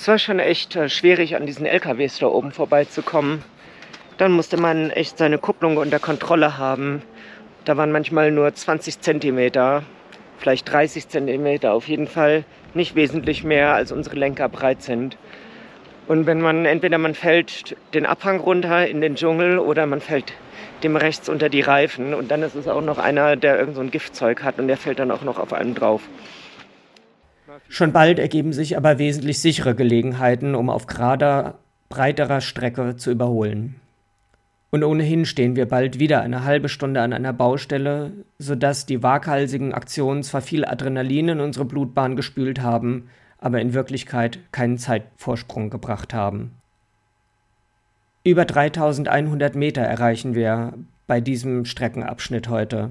Es 0.00 0.06
war 0.06 0.20
schon 0.20 0.38
echt 0.38 0.76
äh, 0.76 0.88
schwierig, 0.88 1.34
an 1.34 1.44
diesen 1.44 1.66
LKWs 1.66 2.20
da 2.20 2.28
oben 2.28 2.52
vorbeizukommen. 2.52 3.42
Dann 4.16 4.30
musste 4.30 4.56
man 4.56 4.90
echt 4.90 5.18
seine 5.18 5.38
Kupplung 5.38 5.76
unter 5.76 5.98
Kontrolle 5.98 6.56
haben. 6.56 7.02
Da 7.64 7.76
waren 7.76 7.90
manchmal 7.90 8.30
nur 8.30 8.54
20 8.54 9.00
Zentimeter, 9.00 9.82
vielleicht 10.38 10.70
30 10.70 11.08
Zentimeter, 11.08 11.72
auf 11.72 11.88
jeden 11.88 12.06
Fall 12.06 12.44
nicht 12.74 12.94
wesentlich 12.94 13.42
mehr, 13.42 13.74
als 13.74 13.90
unsere 13.90 14.14
Lenker 14.14 14.48
breit 14.48 14.82
sind. 14.82 15.18
Und 16.06 16.26
wenn 16.26 16.40
man 16.40 16.64
entweder 16.64 16.98
man 16.98 17.16
fällt 17.16 17.76
den 17.92 18.06
Abhang 18.06 18.38
runter 18.38 18.86
in 18.86 19.00
den 19.00 19.16
Dschungel 19.16 19.58
oder 19.58 19.84
man 19.86 20.00
fällt 20.00 20.32
dem 20.84 20.94
rechts 20.94 21.28
unter 21.28 21.48
die 21.48 21.60
Reifen 21.60 22.14
und 22.14 22.30
dann 22.30 22.44
ist 22.44 22.54
es 22.54 22.68
auch 22.68 22.82
noch 22.82 22.98
einer, 22.98 23.34
der 23.34 23.58
irgend 23.58 23.74
so 23.74 23.80
ein 23.80 23.90
Giftzeug 23.90 24.44
hat 24.44 24.60
und 24.60 24.68
der 24.68 24.76
fällt 24.76 25.00
dann 25.00 25.10
auch 25.10 25.22
noch 25.22 25.40
auf 25.40 25.52
einen 25.52 25.74
drauf. 25.74 26.02
Schon 27.68 27.92
bald 27.92 28.18
ergeben 28.18 28.52
sich 28.52 28.76
aber 28.76 28.98
wesentlich 28.98 29.40
sichere 29.40 29.74
Gelegenheiten, 29.74 30.54
um 30.54 30.70
auf 30.70 30.86
gerader, 30.86 31.58
breiterer 31.88 32.40
Strecke 32.40 32.96
zu 32.96 33.10
überholen. 33.10 33.80
Und 34.70 34.84
ohnehin 34.84 35.24
stehen 35.24 35.56
wir 35.56 35.66
bald 35.66 35.98
wieder 35.98 36.20
eine 36.20 36.44
halbe 36.44 36.68
Stunde 36.68 37.00
an 37.00 37.12
einer 37.12 37.32
Baustelle, 37.32 38.12
sodass 38.38 38.84
die 38.84 39.02
waghalsigen 39.02 39.72
Aktionen 39.72 40.22
zwar 40.22 40.42
viel 40.42 40.64
Adrenalin 40.64 41.30
in 41.30 41.40
unsere 41.40 41.64
Blutbahn 41.64 42.16
gespült 42.16 42.60
haben, 42.60 43.08
aber 43.38 43.60
in 43.60 43.72
Wirklichkeit 43.72 44.40
keinen 44.52 44.76
Zeitvorsprung 44.76 45.70
gebracht 45.70 46.12
haben. 46.12 46.52
Über 48.24 48.44
3100 48.44 49.54
Meter 49.54 49.80
erreichen 49.80 50.34
wir 50.34 50.74
bei 51.06 51.20
diesem 51.22 51.64
Streckenabschnitt 51.64 52.48
heute. 52.48 52.90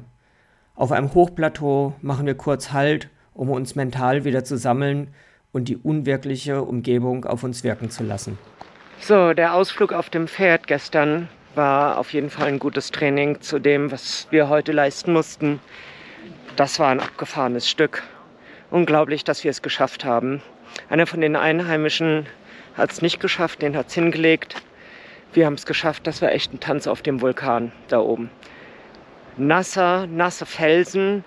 Auf 0.76 0.92
einem 0.92 1.14
Hochplateau 1.14 1.94
machen 2.02 2.26
wir 2.26 2.36
kurz 2.36 2.72
Halt 2.72 3.10
um 3.38 3.50
uns 3.50 3.76
mental 3.76 4.26
wieder 4.26 4.44
zu 4.44 4.58
sammeln 4.58 5.14
und 5.54 5.70
die 5.70 5.78
unwirkliche 5.78 6.64
Umgebung 6.64 7.26
auf 7.26 7.44
uns 7.44 7.64
wirken 7.64 7.90
zu 7.90 8.04
lassen. 8.04 8.38
So, 9.00 9.34
der 9.34 9.54
Ausflug 9.54 9.94
auf 9.94 10.10
dem 10.10 10.28
Pferd 10.28 10.68
gestern 10.68 11.30
war 11.56 11.98
auf 11.98 12.14
jeden 12.14 12.30
Fall 12.30 12.48
ein 12.48 12.60
gutes 12.60 12.92
Training 12.92 13.42
zu 13.42 13.60
dem, 13.60 13.92
was 13.92 14.28
wir 14.32 14.50
heute 14.50 14.72
leisten 14.72 15.14
mussten. 15.14 15.60
Das 16.56 16.80
war 16.80 16.90
ein 16.90 17.00
abgefahrenes 17.00 17.70
Stück. 17.70 18.04
Unglaublich, 18.72 19.24
dass 19.24 19.44
wir 19.44 19.52
es 19.52 19.62
geschafft 19.62 20.04
haben. 20.04 20.42
Einer 20.90 21.08
von 21.08 21.22
den 21.22 21.36
Einheimischen 21.36 22.26
hat 22.76 22.92
es 22.92 23.02
nicht 23.02 23.20
geschafft, 23.20 23.62
den 23.62 23.78
hat 23.78 23.88
es 23.88 23.94
hingelegt. 23.94 24.62
Wir 25.34 25.46
haben 25.46 25.54
es 25.54 25.66
geschafft, 25.66 26.08
das 26.08 26.22
war 26.22 26.32
echt 26.32 26.54
ein 26.54 26.60
Tanz 26.60 26.88
auf 26.88 27.02
dem 27.02 27.22
Vulkan 27.22 27.72
da 27.88 28.00
oben. 28.00 28.30
Nasser, 29.38 30.08
nasse 30.08 30.46
Felsen, 30.46 31.24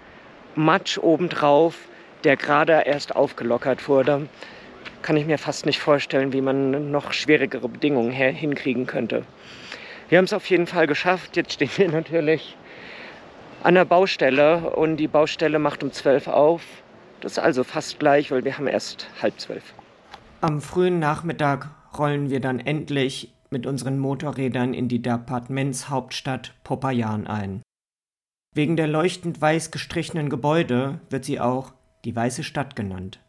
Matsch 0.57 0.99
obendrauf, 0.99 1.76
der 2.25 2.37
gerade 2.37 2.83
erst 2.87 3.17
aufgelockert 3.17 3.89
wurde, 3.89 4.29
kann 5.03 5.17
ich 5.17 5.27
mir 5.27 5.39
fast 5.39 5.67
nicht 5.67 5.79
vorstellen, 5.79 6.33
wie 6.33 6.41
man 6.41 6.91
noch 6.91 7.12
schwierigere 7.12 7.69
Bedingungen 7.69 8.11
hinkriegen 8.11 8.87
könnte. 8.87 9.25
Wir 10.09 10.19
haben 10.19 10.25
es 10.25 10.33
auf 10.33 10.47
jeden 10.47 10.67
Fall 10.67 10.87
geschafft. 10.87 11.37
Jetzt 11.37 11.53
stehen 11.53 11.71
wir 11.77 11.89
natürlich 11.93 12.57
an 13.62 13.75
der 13.75 13.85
Baustelle 13.85 14.71
und 14.71 14.97
die 14.97 15.09
Baustelle 15.09 15.59
macht 15.59 15.83
um 15.83 15.93
12 15.93 16.29
auf. 16.29 16.62
Das 17.21 17.33
ist 17.33 17.39
also 17.39 17.65
fast 17.65 17.99
gleich, 17.99 18.31
weil 18.31 18.45
wir 18.45 18.57
haben 18.57 18.67
erst 18.67 19.09
halb 19.21 19.39
zwölf. 19.39 19.75
Am 20.41 20.61
frühen 20.61 20.99
Nachmittag 20.99 21.69
rollen 21.99 22.31
wir 22.31 22.41
dann 22.41 22.61
endlich 22.61 23.33
mit 23.50 23.67
unseren 23.67 23.99
Motorrädern 23.99 24.75
in 24.75 24.89
die 24.89 25.03
Departementshauptstadt 25.03 26.55
Popayan 26.65 27.27
ein. 27.27 27.62
Wegen 28.55 28.77
der 28.77 28.87
leuchtend 28.87 29.41
weiß 29.41 29.71
gestrichenen 29.71 30.29
Gebäude 30.29 31.00
wird 31.11 31.25
sie 31.25 31.41
auch 31.41 31.73
die 32.04 32.14
Weiße 32.14 32.42
Stadt 32.42 32.76
genannt. 32.76 33.21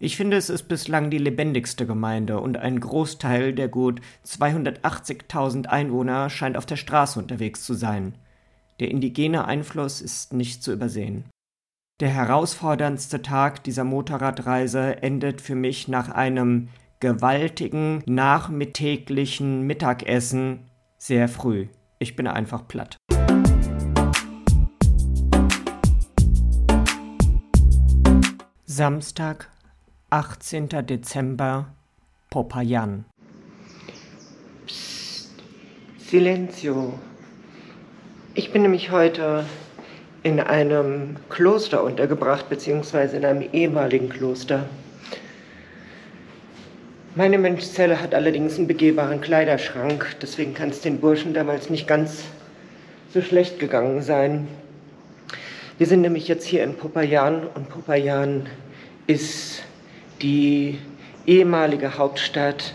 Ich 0.00 0.16
finde, 0.16 0.36
es 0.36 0.48
ist 0.48 0.68
bislang 0.68 1.10
die 1.10 1.18
lebendigste 1.18 1.84
Gemeinde 1.84 2.40
und 2.40 2.56
ein 2.56 2.78
Großteil 2.78 3.52
der 3.52 3.68
gut 3.68 4.00
280.000 4.24 5.66
Einwohner 5.66 6.30
scheint 6.30 6.56
auf 6.56 6.66
der 6.66 6.76
Straße 6.76 7.18
unterwegs 7.18 7.64
zu 7.64 7.74
sein. 7.74 8.14
Der 8.78 8.90
indigene 8.90 9.44
Einfluss 9.46 10.00
ist 10.00 10.32
nicht 10.32 10.62
zu 10.62 10.72
übersehen. 10.72 11.24
Der 11.98 12.10
herausforderndste 12.10 13.22
Tag 13.22 13.64
dieser 13.64 13.82
Motorradreise 13.82 15.02
endet 15.02 15.40
für 15.40 15.56
mich 15.56 15.88
nach 15.88 16.10
einem 16.10 16.68
gewaltigen 17.00 18.04
nachmittäglichen 18.06 19.62
Mittagessen 19.62 20.60
sehr 20.96 21.28
früh. 21.28 21.66
Ich 21.98 22.14
bin 22.14 22.28
einfach 22.28 22.68
platt. 22.68 22.96
Samstag, 28.78 29.48
18. 30.10 30.68
Dezember, 30.86 31.66
Popayan. 32.30 33.06
Psst, 34.68 35.30
Silenzio. 35.98 36.92
Ich 38.34 38.52
bin 38.52 38.62
nämlich 38.62 38.92
heute 38.92 39.44
in 40.22 40.38
einem 40.38 41.16
Kloster 41.28 41.82
untergebracht, 41.82 42.48
beziehungsweise 42.48 43.16
in 43.16 43.24
einem 43.24 43.42
ehemaligen 43.52 44.10
Kloster. 44.10 44.66
Meine 47.16 47.38
Menschzelle 47.38 48.00
hat 48.00 48.14
allerdings 48.14 48.58
einen 48.58 48.68
begehbaren 48.68 49.20
Kleiderschrank, 49.20 50.14
deswegen 50.22 50.54
kann 50.54 50.68
es 50.68 50.82
den 50.82 51.00
Burschen 51.00 51.34
damals 51.34 51.68
nicht 51.68 51.88
ganz 51.88 52.22
so 53.12 53.22
schlecht 53.22 53.58
gegangen 53.58 54.02
sein. 54.02 54.46
Wir 55.78 55.88
sind 55.88 56.02
nämlich 56.02 56.28
jetzt 56.28 56.46
hier 56.46 56.62
in 56.62 56.76
Popayan 56.76 57.44
und 57.56 57.68
Popayan 57.70 58.46
ist 59.08 59.62
die 60.20 60.78
ehemalige 61.26 61.98
Hauptstadt 61.98 62.74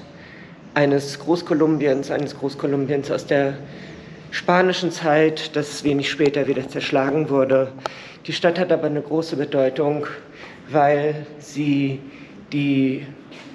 eines 0.73 1.19
Großkolumbiens, 1.19 2.09
eines 2.09 2.37
Großkolumbiens 2.37 3.11
aus 3.11 3.27
der 3.27 3.53
spanischen 4.31 4.91
Zeit, 4.91 5.55
das 5.55 5.83
wenig 5.83 6.09
später 6.09 6.47
wieder 6.47 6.67
zerschlagen 6.67 7.29
wurde. 7.29 7.71
Die 8.25 8.33
Stadt 8.33 8.57
hat 8.57 8.71
aber 8.71 8.85
eine 8.85 9.01
große 9.01 9.35
Bedeutung, 9.37 10.07
weil 10.69 11.27
sie 11.37 11.99
die 12.51 13.05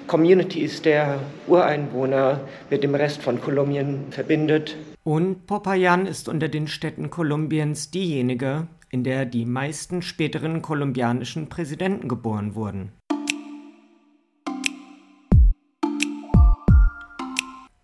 Communities 0.07 0.81
der 0.81 1.19
Ureinwohner 1.47 2.39
mit 2.69 2.83
dem 2.83 2.95
Rest 2.95 3.21
von 3.21 3.41
Kolumbien 3.41 4.05
verbindet. 4.11 4.77
Und 5.03 5.47
Popayan 5.47 6.05
ist 6.05 6.29
unter 6.29 6.47
den 6.47 6.67
Städten 6.67 7.09
Kolumbiens 7.09 7.91
diejenige, 7.91 8.67
in 8.89 9.03
der 9.03 9.25
die 9.25 9.45
meisten 9.45 10.01
späteren 10.01 10.61
kolumbianischen 10.61 11.49
Präsidenten 11.49 12.07
geboren 12.07 12.55
wurden. 12.55 12.91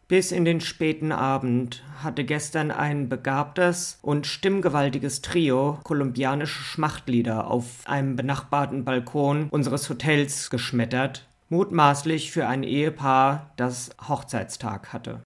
Bis 0.07 0.31
in 0.31 0.45
den 0.45 0.61
späten 0.61 1.11
Abend 1.11 1.83
hatte 2.03 2.25
gestern 2.25 2.69
ein 2.69 3.09
begabtes 3.09 3.97
und 4.03 4.27
stimmgewaltiges 4.27 5.23
Trio 5.23 5.79
kolumbianische 5.83 6.61
Schmachtlieder 6.61 7.49
auf 7.49 7.65
einem 7.85 8.15
benachbarten 8.15 8.85
Balkon 8.85 9.49
unseres 9.49 9.89
Hotels 9.89 10.51
geschmettert, 10.51 11.27
mutmaßlich 11.49 12.31
für 12.31 12.47
ein 12.47 12.61
Ehepaar, 12.61 13.51
das 13.57 13.95
Hochzeitstag 14.07 14.93
hatte. 14.93 15.24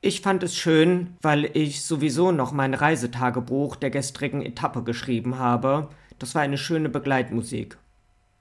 Ich 0.00 0.20
fand 0.20 0.44
es 0.44 0.56
schön, 0.56 1.16
weil 1.22 1.50
ich 1.54 1.82
sowieso 1.82 2.30
noch 2.30 2.52
mein 2.52 2.74
Reisetagebuch 2.74 3.74
der 3.74 3.90
gestrigen 3.90 4.42
Etappe 4.42 4.84
geschrieben 4.84 5.38
habe. 5.40 5.88
Das 6.20 6.36
war 6.36 6.42
eine 6.42 6.56
schöne 6.56 6.88
Begleitmusik. 6.88 7.78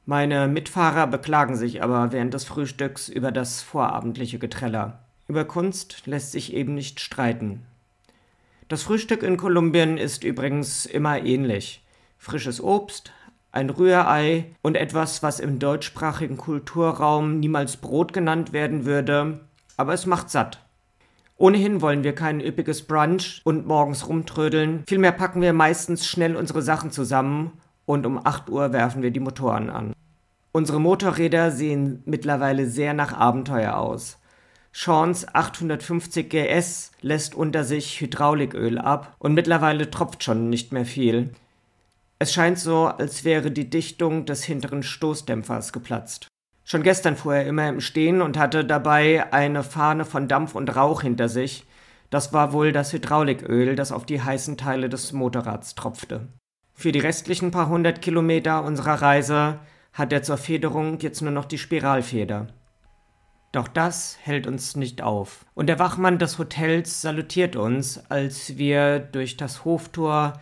Meine 0.05 0.47
Mitfahrer 0.47 1.07
beklagen 1.07 1.55
sich 1.55 1.81
aber 1.81 2.11
während 2.11 2.35
des 2.35 2.45
Frühstücks 2.45 3.09
über 3.09 3.31
das 3.31 3.63
vorabendliche 3.63 4.37
Getreller. 4.37 4.99
Über 5.27 5.45
Kunst 5.45 6.05
lässt 6.05 6.31
sich 6.31 6.53
eben 6.53 6.75
nicht 6.75 6.99
streiten. 6.99 7.65
Das 8.67 8.83
Frühstück 8.83 9.23
in 9.23 9.35
Kolumbien 9.37 9.97
ist 9.97 10.23
übrigens 10.23 10.85
immer 10.85 11.23
ähnlich. 11.23 11.83
Frisches 12.19 12.61
Obst, 12.61 13.11
ein 13.51 13.71
Rührei 13.71 14.45
und 14.61 14.77
etwas, 14.77 15.23
was 15.23 15.39
im 15.39 15.57
deutschsprachigen 15.57 16.37
Kulturraum 16.37 17.39
niemals 17.39 17.77
Brot 17.77 18.13
genannt 18.13 18.53
werden 18.53 18.85
würde, 18.85 19.39
aber 19.75 19.93
es 19.93 20.05
macht 20.05 20.29
satt. 20.29 20.59
Ohnehin 21.39 21.81
wollen 21.81 22.03
wir 22.03 22.15
kein 22.15 22.41
üppiges 22.41 22.87
Brunch 22.87 23.41
und 23.43 23.67
morgens 23.67 24.07
rumtrödeln, 24.07 24.83
vielmehr 24.87 25.11
packen 25.11 25.41
wir 25.41 25.53
meistens 25.53 26.07
schnell 26.07 26.35
unsere 26.35 26.63
Sachen 26.63 26.89
zusammen 26.89 27.53
und 27.85 28.07
um 28.07 28.19
8 28.25 28.49
Uhr 28.49 28.73
werfen 28.73 29.03
wir 29.03 29.11
die 29.11 29.19
Motoren 29.19 29.69
an. 29.69 29.93
Unsere 30.51 30.81
Motorräder 30.81 31.51
sehen 31.51 32.01
mittlerweile 32.05 32.65
sehr 32.65 32.95
nach 32.95 33.13
Abenteuer 33.13 33.77
aus. 33.77 34.17
Seans 34.73 35.27
850 35.31 36.27
GS 36.27 36.91
lässt 37.01 37.35
unter 37.35 37.63
sich 37.63 38.01
Hydrauliköl 38.01 38.79
ab 38.79 39.15
und 39.19 39.35
mittlerweile 39.35 39.91
tropft 39.91 40.23
schon 40.23 40.49
nicht 40.49 40.71
mehr 40.71 40.85
viel. 40.85 41.29
Es 42.17 42.33
scheint 42.33 42.57
so, 42.57 42.87
als 42.87 43.23
wäre 43.23 43.51
die 43.51 43.69
Dichtung 43.69 44.25
des 44.25 44.43
hinteren 44.43 44.81
Stoßdämpfers 44.81 45.71
geplatzt. 45.71 46.27
Schon 46.69 46.83
gestern 46.83 47.15
fuhr 47.15 47.35
er 47.35 47.45
immer 47.45 47.69
im 47.69 47.79
Stehen 47.79 48.21
und 48.21 48.37
hatte 48.37 48.65
dabei 48.65 49.31
eine 49.31 49.63
Fahne 49.63 50.03
von 50.03 50.27
Dampf 50.27 50.53
und 50.53 50.75
Rauch 50.75 51.01
hinter 51.01 51.29
sich. 51.29 51.65
Das 52.09 52.33
war 52.33 52.51
wohl 52.51 52.73
das 52.73 52.91
Hydrauliköl, 52.91 53.77
das 53.77 53.93
auf 53.93 54.05
die 54.05 54.21
heißen 54.21 54.57
Teile 54.57 54.89
des 54.89 55.13
Motorrads 55.13 55.75
tropfte. 55.75 56.27
Für 56.73 56.91
die 56.91 56.99
restlichen 56.99 57.51
paar 57.51 57.69
hundert 57.69 58.01
Kilometer 58.01 58.65
unserer 58.65 59.01
Reise 59.01 59.59
hat 59.93 60.11
er 60.11 60.23
zur 60.23 60.35
Federung 60.35 60.99
jetzt 60.99 61.21
nur 61.21 61.31
noch 61.31 61.45
die 61.45 61.57
Spiralfeder. 61.57 62.47
Doch 63.53 63.69
das 63.69 64.17
hält 64.21 64.45
uns 64.45 64.75
nicht 64.75 65.01
auf. 65.01 65.45
Und 65.53 65.67
der 65.67 65.79
Wachmann 65.79 66.19
des 66.19 66.37
Hotels 66.37 67.01
salutiert 67.01 67.55
uns, 67.55 67.97
als 68.09 68.57
wir 68.57 68.99
durch 68.99 69.37
das 69.37 69.63
Hoftor 69.63 70.33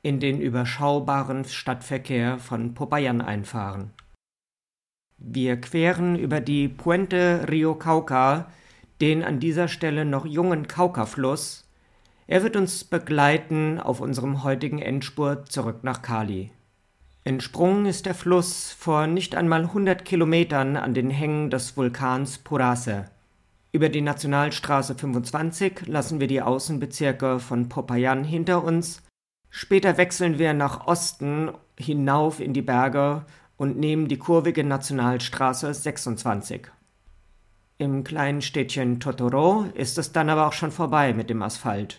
in 0.00 0.20
den 0.20 0.40
überschaubaren 0.40 1.44
Stadtverkehr 1.44 2.38
von 2.38 2.72
Popayan 2.72 3.20
einfahren. 3.20 3.90
Wir 5.18 5.60
queren 5.60 6.16
über 6.16 6.40
die 6.40 6.68
Puente 6.68 7.46
Rio 7.50 7.74
Cauca, 7.74 8.50
den 9.00 9.24
an 9.24 9.40
dieser 9.40 9.68
Stelle 9.68 10.04
noch 10.04 10.26
jungen 10.26 10.68
Cauca-Fluss. 10.68 11.64
Er 12.26 12.42
wird 12.42 12.56
uns 12.56 12.84
begleiten 12.84 13.80
auf 13.80 14.00
unserem 14.00 14.42
heutigen 14.42 14.78
Endspurt 14.78 15.50
zurück 15.50 15.78
nach 15.82 16.02
Cali. 16.02 16.50
Entsprungen 17.24 17.86
ist 17.86 18.06
der 18.06 18.14
Fluss 18.14 18.72
vor 18.72 19.06
nicht 19.06 19.34
einmal 19.34 19.62
100 19.62 20.04
Kilometern 20.04 20.76
an 20.76 20.94
den 20.94 21.10
Hängen 21.10 21.50
des 21.50 21.76
Vulkans 21.76 22.38
Purace. 22.38 23.04
Über 23.72 23.88
die 23.88 24.00
Nationalstraße 24.00 24.94
25 24.94 25.86
lassen 25.86 26.20
wir 26.20 26.28
die 26.28 26.40
Außenbezirke 26.40 27.40
von 27.40 27.68
Popayan 27.68 28.22
hinter 28.22 28.62
uns. 28.62 29.02
Später 29.50 29.96
wechseln 29.96 30.38
wir 30.38 30.54
nach 30.54 30.86
Osten 30.86 31.50
hinauf 31.78 32.40
in 32.40 32.52
die 32.52 32.62
Berge 32.62 33.24
und 33.56 33.78
nehmen 33.78 34.08
die 34.08 34.18
kurvige 34.18 34.64
Nationalstraße 34.64 35.72
26. 35.72 36.68
Im 37.78 38.04
kleinen 38.04 38.42
Städtchen 38.42 39.00
Totoro 39.00 39.66
ist 39.74 39.98
es 39.98 40.12
dann 40.12 40.30
aber 40.30 40.46
auch 40.46 40.52
schon 40.52 40.72
vorbei 40.72 41.12
mit 41.12 41.28
dem 41.30 41.42
Asphalt. 41.42 41.98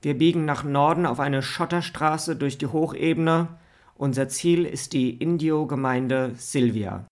Wir 0.00 0.18
biegen 0.18 0.44
nach 0.44 0.64
Norden 0.64 1.06
auf 1.06 1.20
eine 1.20 1.42
Schotterstraße 1.42 2.34
durch 2.34 2.58
die 2.58 2.66
Hochebene. 2.66 3.46
Unser 3.94 4.28
Ziel 4.28 4.64
ist 4.64 4.92
die 4.92 5.10
Indio-Gemeinde 5.16 6.32
Silvia. 6.36 7.06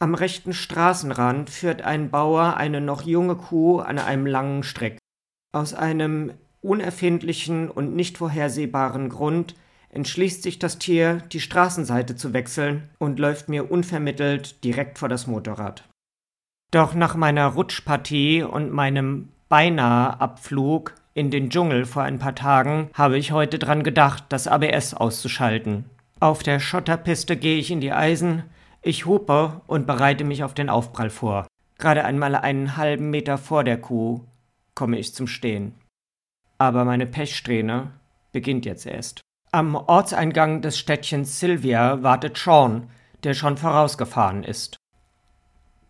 Am 0.00 0.14
rechten 0.14 0.52
Straßenrand 0.52 1.50
führt 1.50 1.82
ein 1.82 2.10
Bauer 2.10 2.56
eine 2.56 2.80
noch 2.80 3.02
junge 3.02 3.36
Kuh 3.36 3.78
an 3.78 3.98
einem 3.98 4.26
langen 4.26 4.62
Strick. 4.64 4.98
Aus 5.52 5.74
einem 5.74 6.32
unerfindlichen 6.60 7.70
und 7.70 7.94
nicht 7.94 8.18
vorhersehbaren 8.18 9.08
Grund 9.08 9.54
entschließt 9.90 10.42
sich 10.42 10.58
das 10.58 10.78
Tier, 10.78 11.22
die 11.32 11.40
Straßenseite 11.40 12.16
zu 12.16 12.32
wechseln 12.32 12.90
und 12.98 13.18
läuft 13.18 13.48
mir 13.48 13.70
unvermittelt 13.70 14.62
direkt 14.64 14.98
vor 14.98 15.08
das 15.08 15.26
Motorrad. 15.26 15.84
Doch 16.70 16.94
nach 16.94 17.14
meiner 17.14 17.46
Rutschpartie 17.46 18.42
und 18.42 18.72
meinem 18.72 19.28
beinahe 19.48 20.20
Abflug 20.20 20.94
in 21.14 21.30
den 21.30 21.50
Dschungel 21.50 21.86
vor 21.86 22.02
ein 22.02 22.18
paar 22.18 22.34
Tagen 22.34 22.90
habe 22.94 23.18
ich 23.18 23.32
heute 23.32 23.58
dran 23.58 23.82
gedacht, 23.82 24.24
das 24.28 24.46
ABS 24.46 24.94
auszuschalten. 24.94 25.86
Auf 26.20 26.42
der 26.42 26.60
Schotterpiste 26.60 27.36
gehe 27.36 27.58
ich 27.58 27.70
in 27.70 27.80
die 27.80 27.92
Eisen, 27.92 28.44
ich 28.82 29.06
hupe 29.06 29.62
und 29.66 29.86
bereite 29.86 30.24
mich 30.24 30.44
auf 30.44 30.54
den 30.54 30.68
Aufprall 30.68 31.10
vor. 31.10 31.46
Gerade 31.78 32.04
einmal 32.04 32.34
einen 32.34 32.76
halben 32.76 33.10
Meter 33.10 33.38
vor 33.38 33.64
der 33.64 33.80
Kuh 33.80 34.24
komme 34.74 34.98
ich 34.98 35.14
zum 35.14 35.26
Stehen. 35.26 35.74
Aber 36.58 36.84
meine 36.84 37.06
Pechsträhne 37.06 37.92
beginnt 38.32 38.66
jetzt 38.66 38.86
erst. 38.86 39.20
Am 39.50 39.76
Ortseingang 39.76 40.60
des 40.60 40.78
Städtchens 40.78 41.40
Sylvia 41.40 42.02
wartet 42.02 42.36
Sean, 42.36 42.90
der 43.24 43.32
schon 43.32 43.56
vorausgefahren 43.56 44.44
ist. 44.44 44.76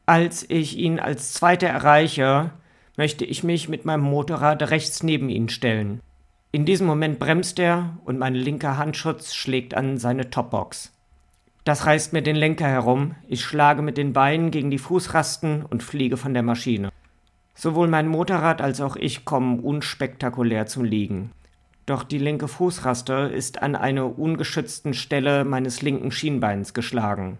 Als 0.06 0.48
ich 0.48 0.76
ihn 0.76 1.00
als 1.00 1.32
Zweiter 1.32 1.66
erreiche, 1.66 2.52
möchte 2.96 3.24
ich 3.24 3.42
mich 3.42 3.68
mit 3.68 3.84
meinem 3.84 4.04
Motorrad 4.04 4.70
rechts 4.70 5.02
neben 5.02 5.28
ihn 5.28 5.48
stellen. 5.48 6.00
In 6.52 6.66
diesem 6.66 6.86
Moment 6.86 7.18
bremst 7.18 7.58
er 7.58 7.98
und 8.04 8.16
mein 8.16 8.36
linker 8.36 8.76
Handschutz 8.76 9.34
schlägt 9.34 9.74
an 9.74 9.98
seine 9.98 10.30
Topbox. 10.30 10.92
Das 11.64 11.84
reißt 11.84 12.12
mir 12.12 12.22
den 12.22 12.36
Lenker 12.36 12.68
herum, 12.68 13.16
ich 13.26 13.44
schlage 13.44 13.82
mit 13.82 13.98
den 13.98 14.12
Beinen 14.12 14.52
gegen 14.52 14.70
die 14.70 14.78
Fußrasten 14.78 15.64
und 15.64 15.82
fliege 15.82 16.16
von 16.16 16.32
der 16.32 16.44
Maschine. 16.44 16.90
Sowohl 17.56 17.88
mein 17.88 18.06
Motorrad 18.06 18.62
als 18.62 18.80
auch 18.80 18.94
ich 18.94 19.24
kommen 19.24 19.58
unspektakulär 19.58 20.66
zum 20.66 20.84
Liegen. 20.84 21.32
Doch 21.88 22.02
die 22.02 22.18
linke 22.18 22.48
Fußraste 22.48 23.32
ist 23.34 23.62
an 23.62 23.74
einer 23.74 24.18
ungeschützten 24.18 24.92
Stelle 24.92 25.46
meines 25.46 25.80
linken 25.80 26.10
Schienbeins 26.10 26.74
geschlagen. 26.74 27.38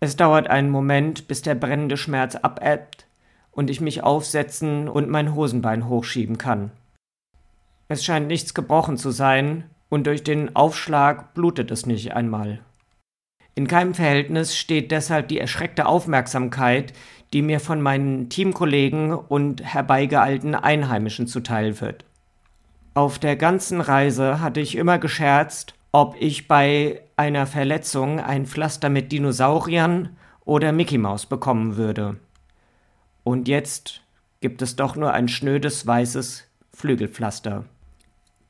Es 0.00 0.16
dauert 0.16 0.50
einen 0.50 0.70
Moment, 0.70 1.28
bis 1.28 1.40
der 1.40 1.54
brennende 1.54 1.98
Schmerz 1.98 2.34
abebbt 2.34 3.06
und 3.52 3.70
ich 3.70 3.80
mich 3.80 4.02
aufsetzen 4.02 4.88
und 4.88 5.08
mein 5.08 5.36
Hosenbein 5.36 5.88
hochschieben 5.88 6.36
kann. 6.36 6.72
Es 7.86 8.04
scheint 8.04 8.26
nichts 8.26 8.54
gebrochen 8.54 8.96
zu 8.96 9.12
sein, 9.12 9.70
und 9.88 10.08
durch 10.08 10.24
den 10.24 10.56
Aufschlag 10.56 11.32
blutet 11.32 11.70
es 11.70 11.86
nicht 11.86 12.12
einmal. 12.12 12.58
In 13.54 13.68
keinem 13.68 13.94
Verhältnis 13.94 14.56
steht 14.56 14.90
deshalb 14.90 15.28
die 15.28 15.38
erschreckte 15.38 15.86
Aufmerksamkeit, 15.86 16.92
die 17.32 17.42
mir 17.42 17.60
von 17.60 17.80
meinen 17.80 18.30
Teamkollegen 18.30 19.12
und 19.14 19.62
herbeigeeilten 19.62 20.56
Einheimischen 20.56 21.28
zuteil 21.28 21.80
wird. 21.80 22.04
Auf 22.96 23.18
der 23.18 23.36
ganzen 23.36 23.82
Reise 23.82 24.40
hatte 24.40 24.60
ich 24.60 24.74
immer 24.74 24.98
gescherzt, 24.98 25.74
ob 25.92 26.16
ich 26.18 26.48
bei 26.48 27.02
einer 27.14 27.46
Verletzung 27.46 28.20
ein 28.20 28.46
Pflaster 28.46 28.88
mit 28.88 29.12
Dinosauriern 29.12 30.16
oder 30.46 30.72
Mickey 30.72 30.96
Maus 30.96 31.26
bekommen 31.26 31.76
würde. 31.76 32.16
Und 33.22 33.48
jetzt 33.48 34.00
gibt 34.40 34.62
es 34.62 34.76
doch 34.76 34.96
nur 34.96 35.12
ein 35.12 35.28
schnödes 35.28 35.86
weißes 35.86 36.48
Flügelpflaster. 36.72 37.64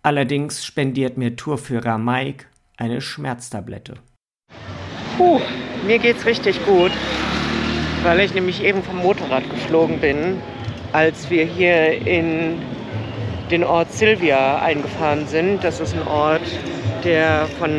Allerdings 0.04 0.64
spendiert 0.64 1.16
mir 1.16 1.34
Tourführer 1.34 1.98
Mike 1.98 2.44
eine 2.76 3.00
Schmerztablette. 3.00 3.94
Puh, 5.16 5.40
mir 5.88 5.98
geht's 5.98 6.24
richtig 6.24 6.64
gut, 6.64 6.92
weil 8.04 8.20
ich 8.20 8.32
nämlich 8.32 8.62
eben 8.62 8.84
vom 8.84 8.98
Motorrad 8.98 9.42
geflogen 9.50 9.98
bin, 9.98 10.40
als 10.92 11.30
wir 11.30 11.44
hier 11.46 12.06
in 12.06 12.62
den 13.50 13.64
Ort 13.64 13.92
Silvia 13.92 14.60
eingefahren 14.60 15.26
sind. 15.26 15.62
Das 15.62 15.80
ist 15.80 15.94
ein 15.94 16.06
Ort, 16.06 16.42
der 17.04 17.46
von 17.58 17.70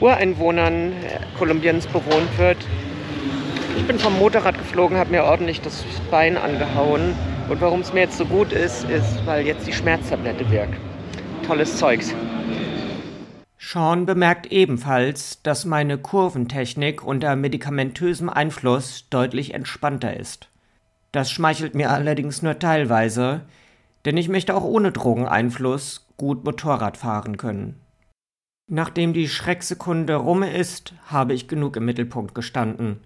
Ureinwohnern 0.00 0.92
Kolumbiens 1.38 1.86
bewohnt 1.86 2.38
wird. 2.38 2.58
Ich 3.76 3.86
bin 3.86 3.98
vom 3.98 4.18
Motorrad 4.18 4.56
geflogen, 4.56 4.98
habe 4.98 5.10
mir 5.10 5.24
ordentlich 5.24 5.60
das 5.60 5.84
Bein 6.10 6.36
angehauen. 6.36 7.14
Und 7.48 7.60
warum 7.60 7.80
es 7.80 7.92
mir 7.92 8.00
jetzt 8.00 8.18
so 8.18 8.24
gut 8.24 8.52
ist, 8.52 8.88
ist, 8.88 9.26
weil 9.26 9.46
jetzt 9.46 9.66
die 9.66 9.72
Schmerztablette 9.72 10.48
wirkt. 10.50 10.74
Tolles 11.46 11.76
Zeugs. 11.76 12.14
Sean 13.58 14.06
bemerkt 14.06 14.46
ebenfalls, 14.46 15.42
dass 15.42 15.64
meine 15.64 15.98
Kurventechnik 15.98 17.04
unter 17.04 17.36
medikamentösem 17.36 18.28
Einfluss 18.28 19.08
deutlich 19.10 19.54
entspannter 19.54 20.16
ist. 20.16 20.48
Das 21.12 21.30
schmeichelt 21.30 21.74
mir 21.74 21.90
allerdings 21.90 22.42
nur 22.42 22.58
teilweise, 22.58 23.42
denn 24.04 24.16
ich 24.16 24.28
möchte 24.28 24.54
auch 24.54 24.64
ohne 24.64 24.92
Drogeneinfluss 24.92 26.06
gut 26.16 26.44
Motorrad 26.44 26.96
fahren 26.96 27.36
können. 27.36 27.80
Nachdem 28.68 29.12
die 29.12 29.28
Schrecksekunde 29.28 30.14
rum 30.14 30.42
ist, 30.42 30.94
habe 31.06 31.34
ich 31.34 31.48
genug 31.48 31.76
im 31.76 31.84
Mittelpunkt 31.84 32.34
gestanden. 32.34 33.00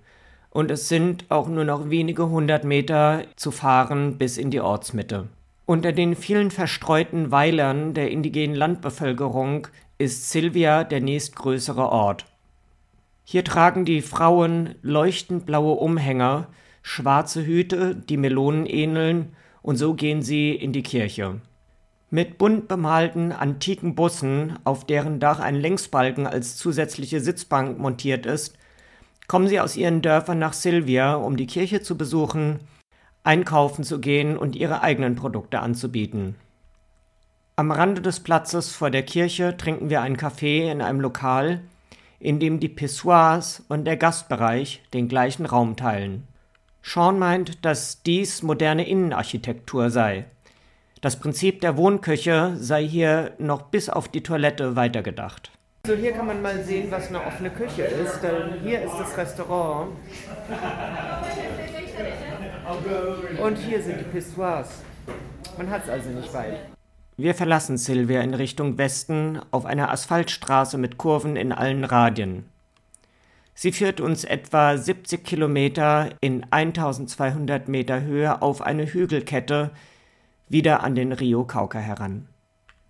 Und 0.51 0.71
es 0.71 0.89
sind 0.89 1.25
auch 1.31 1.49
nur 1.49 1.65
noch 1.65 1.91
wenige 1.91 2.29
hundert 2.29 2.65
Meter 2.65 3.25
zu 3.37 3.51
fahren 3.51 4.19
bis 4.19 4.37
in 4.37 4.51
die 4.51 4.61
Ortsmitte. 4.61 5.29
Unter 5.67 5.93
den 5.93 6.15
vielen 6.15 6.51
verstreuten 6.51 7.31
Weilern 7.31 7.95
der 7.95 8.11
indigenen 8.11 8.55
Landbevölkerung 8.55 9.69
ist 9.97 10.31
Silvia 10.31 10.85
der 10.85 11.01
nächstgrößere 11.01 11.89
Ort. 11.89 12.27
Hier 13.25 13.43
tragen 13.43 13.87
die 13.87 14.03
Frauen 14.03 14.75
leuchtend 14.83 15.47
blaue 15.47 15.77
Umhänger, 15.77 16.49
schwarze 16.83 17.47
Hüte, 17.47 17.97
die 17.97 18.19
Melonen 18.19 18.67
ähneln, 18.67 19.35
und 19.65 19.79
so 19.79 19.95
gehen 19.95 20.21
sie 20.21 20.51
in 20.51 20.73
die 20.73 20.83
Kirche. 20.83 21.41
Mit 22.11 22.37
bunt 22.37 22.69
bemalten 22.69 23.33
antiken 23.33 23.95
Bussen, 23.95 24.59
auf 24.63 24.85
deren 24.85 25.21
Dach 25.21 25.41
ein 25.41 25.55
Längsbalken 25.57 26.27
als 26.27 26.57
zusätzliche 26.57 27.21
Sitzbank 27.21 27.79
montiert 27.79 28.27
ist, 28.27 28.59
kommen 29.27 29.49
sie 29.49 29.61
aus 29.61 29.75
ihren 29.75 30.03
Dörfern 30.03 30.39
nach 30.39 30.53
Silvia, 30.53 31.15
um 31.15 31.39
die 31.39 31.47
Kirche 31.47 31.81
zu 31.81 31.97
besuchen, 31.97 32.61
einkaufen 33.23 33.85
zu 33.85 34.01
gehen 34.01 34.37
und 34.37 34.55
ihre 34.55 34.83
eigenen 34.83 35.15
Produkte 35.17 35.61
anzubieten. 35.61 36.35
Am 37.57 37.71
Rande 37.71 38.03
des 38.03 38.21
Platzes 38.21 38.71
vor 38.71 38.91
der 38.91 39.03
Kirche 39.03 39.57
trinken 39.57 39.89
wir 39.89 40.03
einen 40.03 40.19
Kaffee 40.19 40.71
in 40.71 40.83
einem 40.83 41.01
Lokal, 41.01 41.63
in 42.21 42.39
dem 42.39 42.61
die 42.61 42.69
Pissoirs 42.69 43.65
und 43.69 43.87
der 43.87 43.97
Gastbereich 43.97 44.83
den 44.93 45.09
gleichen 45.09 45.47
Raum 45.47 45.75
teilen. 45.75 46.29
Sean 46.87 47.19
meint, 47.19 47.65
dass 47.65 48.03
dies 48.03 48.43
moderne 48.43 48.87
Innenarchitektur 48.87 49.89
sei. 49.89 50.27
Das 51.01 51.19
Prinzip 51.19 51.63
der 51.63 51.79
Wohnküche 51.79 52.57
sei 52.59 52.87
hier 52.87 53.33
noch 53.39 53.63
bis 53.63 53.89
auf 53.89 54.07
die 54.07 54.23
Toilette 54.23 54.77
weitergedacht. 54.77 55.51
So, 55.87 55.95
hier 55.95 56.13
kann 56.13 56.27
man 56.27 56.43
mal 56.43 56.63
sehen, 56.63 56.91
was 56.91 57.09
eine 57.09 57.25
offene 57.25 57.49
Küche 57.49 57.83
ist. 57.83 58.21
Denn 58.23 58.61
hier 58.63 58.83
ist 58.83 58.95
das 58.99 59.17
Restaurant. 59.17 59.93
Und 63.43 63.57
hier 63.57 63.83
sind 63.83 64.01
die 64.01 64.05
Pissoirs. 64.05 64.83
Man 65.57 65.71
hat 65.71 65.85
es 65.85 65.91
also 65.91 66.11
nicht 66.11 66.33
weit. 66.35 66.59
Wir 67.17 67.35
verlassen 67.35 67.79
Silvia 67.79 68.21
in 68.21 68.35
Richtung 68.35 68.77
Westen 68.77 69.41
auf 69.53 69.65
einer 69.65 69.91
Asphaltstraße 69.91 70.77
mit 70.77 70.99
Kurven 70.99 71.37
in 71.37 71.53
allen 71.53 71.85
Radien. 71.85 72.45
Sie 73.55 73.73
führt 73.73 74.01
uns 74.01 74.25
etwa 74.25 74.77
70 74.77 75.25
Kilometer 75.25 76.11
in 76.21 76.45
1200 76.51 77.69
Meter 77.69 78.03
Höhe 78.03 78.43
auf 78.43 78.61
eine 78.63 78.87
Hügelkette 78.87 79.71
wieder 80.49 80.83
an 80.83 80.95
den 80.95 81.13
Rio 81.13 81.45
Cauca 81.45 81.79
heran. 81.79 82.27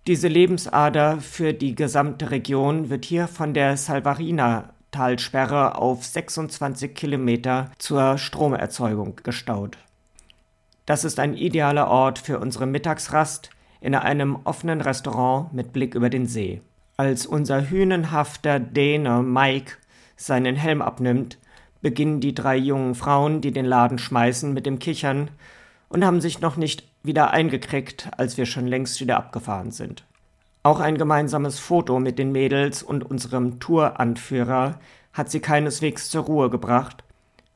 Diese 0.07 0.27
Lebensader 0.27 1.19
für 1.19 1.53
die 1.53 1.75
gesamte 1.75 2.31
Region 2.31 2.89
wird 2.89 3.05
hier 3.05 3.27
von 3.27 3.53
der 3.53 3.77
Salvarina 3.77 4.73
Talsperre 4.91 5.77
auf 5.77 6.05
26 6.05 6.93
Kilometer 6.93 7.71
zur 7.77 8.17
Stromerzeugung 8.17 9.17
gestaut. 9.23 9.77
Das 10.85 11.03
ist 11.03 11.19
ein 11.19 11.33
idealer 11.33 11.87
Ort 11.87 12.19
für 12.19 12.39
unsere 12.39 12.67
Mittagsrast 12.67 13.49
in 13.81 13.95
einem 13.95 14.37
offenen 14.43 14.81
Restaurant 14.81 15.53
mit 15.53 15.73
Blick 15.73 15.95
über 15.95 16.09
den 16.09 16.27
See. 16.27 16.61
Als 16.97 17.25
unser 17.25 17.69
hünenhafter 17.69 18.59
Däne 18.59 19.21
Mike 19.21 19.77
seinen 20.15 20.55
Helm 20.55 20.81
abnimmt, 20.81 21.37
beginnen 21.81 22.19
die 22.19 22.33
drei 22.33 22.57
jungen 22.57 22.95
Frauen, 22.95 23.41
die 23.41 23.51
den 23.51 23.65
Laden 23.65 23.97
schmeißen, 23.97 24.53
mit 24.53 24.65
dem 24.65 24.79
Kichern 24.79 25.29
und 25.89 26.03
haben 26.03 26.21
sich 26.21 26.41
noch 26.41 26.57
nicht 26.57 26.87
wieder 27.03 27.31
eingekriegt, 27.31 28.09
als 28.17 28.37
wir 28.37 28.45
schon 28.45 28.67
längst 28.67 28.99
wieder 29.01 29.17
abgefahren 29.17 29.71
sind. 29.71 30.03
Auch 30.63 30.79
ein 30.79 30.97
gemeinsames 30.97 31.59
Foto 31.59 31.99
mit 31.99 32.17
den 32.17 32.31
Mädels 32.31 32.81
und 32.81 33.03
unserem 33.03 33.59
Touranführer 33.59 34.79
hat 35.13 35.29
sie 35.29 35.39
keineswegs 35.39 36.09
zur 36.09 36.23
Ruhe 36.23 36.49
gebracht, 36.49 37.03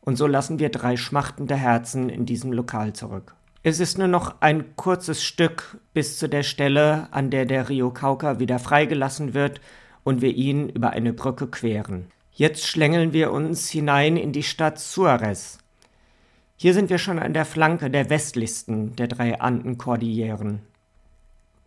und 0.01 0.15
so 0.15 0.27
lassen 0.27 0.59
wir 0.59 0.69
drei 0.69 0.95
schmachtende 0.95 1.55
Herzen 1.55 2.09
in 2.09 2.25
diesem 2.25 2.53
Lokal 2.53 2.93
zurück. 2.93 3.35
Es 3.61 3.79
ist 3.79 3.97
nur 3.97 4.07
noch 4.07 4.35
ein 4.39 4.75
kurzes 4.75 5.21
Stück 5.21 5.77
bis 5.93 6.17
zu 6.17 6.29
der 6.29 6.43
Stelle, 6.43 7.07
an 7.11 7.29
der 7.29 7.45
der 7.45 7.67
Rio 7.67 7.91
Cauca 7.91 8.39
wieder 8.39 8.57
freigelassen 8.57 9.33
wird 9.33 9.59
und 10.03 10.21
wir 10.21 10.33
ihn 10.33 10.69
über 10.69 10.91
eine 10.91 11.11
Brücke 11.11 11.47
queren. 11.47 12.11
Jetzt 12.39 12.67
schlängeln 12.67 13.11
wir 13.11 13.33
uns 13.33 13.69
hinein 13.69 14.15
in 14.15 14.31
die 14.31 14.43
Stadt 14.43 14.79
Suarez. 14.79 15.57
Hier 16.55 16.73
sind 16.73 16.89
wir 16.89 16.97
schon 16.97 17.19
an 17.19 17.33
der 17.33 17.43
Flanke 17.43 17.89
der 17.89 18.09
westlichsten 18.09 18.95
der 18.95 19.09
drei 19.09 19.41
Andenkordilleren. 19.41 20.61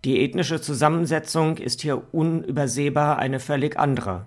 Die 0.07 0.25
ethnische 0.25 0.63
Zusammensetzung 0.63 1.59
ist 1.59 1.83
hier 1.83 2.03
unübersehbar 2.15 3.19
eine 3.19 3.39
völlig 3.39 3.79
andere. 3.79 4.25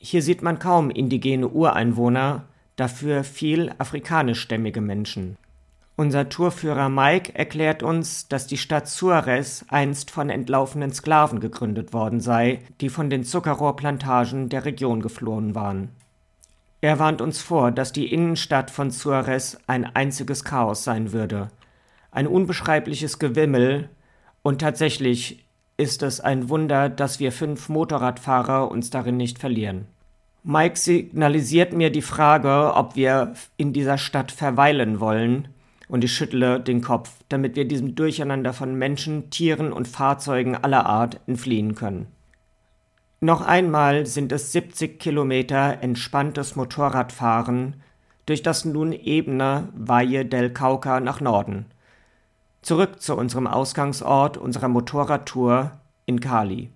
Hier 0.00 0.22
sieht 0.22 0.40
man 0.40 0.58
kaum 0.58 0.88
indigene 0.88 1.46
Ureinwohner, 1.46 2.46
dafür 2.76 3.22
viel 3.22 3.70
afrikanischstämmige 3.76 4.80
Menschen. 4.80 5.36
Unser 5.98 6.28
Tourführer 6.28 6.90
Mike 6.90 7.34
erklärt 7.34 7.82
uns, 7.82 8.28
dass 8.28 8.46
die 8.46 8.58
Stadt 8.58 8.86
Suarez 8.86 9.64
einst 9.68 10.10
von 10.10 10.28
entlaufenen 10.28 10.92
Sklaven 10.92 11.40
gegründet 11.40 11.94
worden 11.94 12.20
sei, 12.20 12.60
die 12.82 12.90
von 12.90 13.08
den 13.08 13.24
Zuckerrohrplantagen 13.24 14.50
der 14.50 14.66
Region 14.66 15.00
geflohen 15.00 15.54
waren. 15.54 15.88
Er 16.82 16.98
warnt 16.98 17.22
uns 17.22 17.40
vor, 17.40 17.72
dass 17.72 17.92
die 17.92 18.12
Innenstadt 18.12 18.70
von 18.70 18.90
Suarez 18.90 19.56
ein 19.66 19.86
einziges 19.86 20.44
Chaos 20.44 20.84
sein 20.84 21.12
würde, 21.12 21.48
ein 22.10 22.26
unbeschreibliches 22.26 23.18
Gewimmel, 23.18 23.88
und 24.42 24.60
tatsächlich 24.60 25.46
ist 25.78 26.02
es 26.02 26.20
ein 26.20 26.50
Wunder, 26.50 26.90
dass 26.90 27.20
wir 27.20 27.32
fünf 27.32 27.70
Motorradfahrer 27.70 28.70
uns 28.70 28.90
darin 28.90 29.16
nicht 29.16 29.38
verlieren. 29.38 29.86
Mike 30.44 30.76
signalisiert 30.76 31.72
mir 31.72 31.90
die 31.90 32.02
Frage, 32.02 32.74
ob 32.74 32.96
wir 32.96 33.34
in 33.56 33.72
dieser 33.72 33.98
Stadt 33.98 34.30
verweilen 34.30 35.00
wollen, 35.00 35.48
und 35.88 36.04
ich 36.04 36.12
schüttle 36.12 36.60
den 36.60 36.80
Kopf, 36.80 37.10
damit 37.28 37.56
wir 37.56 37.66
diesem 37.66 37.94
Durcheinander 37.94 38.52
von 38.52 38.74
Menschen, 38.74 39.30
Tieren 39.30 39.72
und 39.72 39.88
Fahrzeugen 39.88 40.56
aller 40.56 40.86
Art 40.86 41.20
entfliehen 41.26 41.74
können. 41.74 42.06
Noch 43.20 43.40
einmal 43.40 44.06
sind 44.06 44.32
es 44.32 44.52
70 44.52 44.98
Kilometer 44.98 45.82
entspanntes 45.82 46.54
Motorradfahren 46.54 47.82
durch 48.26 48.42
das 48.42 48.64
nun 48.64 48.92
ebene 48.92 49.68
Valle 49.74 50.26
del 50.26 50.50
Cauca 50.50 51.00
nach 51.00 51.20
Norden. 51.20 51.66
Zurück 52.62 53.00
zu 53.00 53.16
unserem 53.16 53.46
Ausgangsort 53.46 54.36
unserer 54.36 54.68
Motorradtour 54.68 55.72
in 56.04 56.20
Cali. 56.20 56.70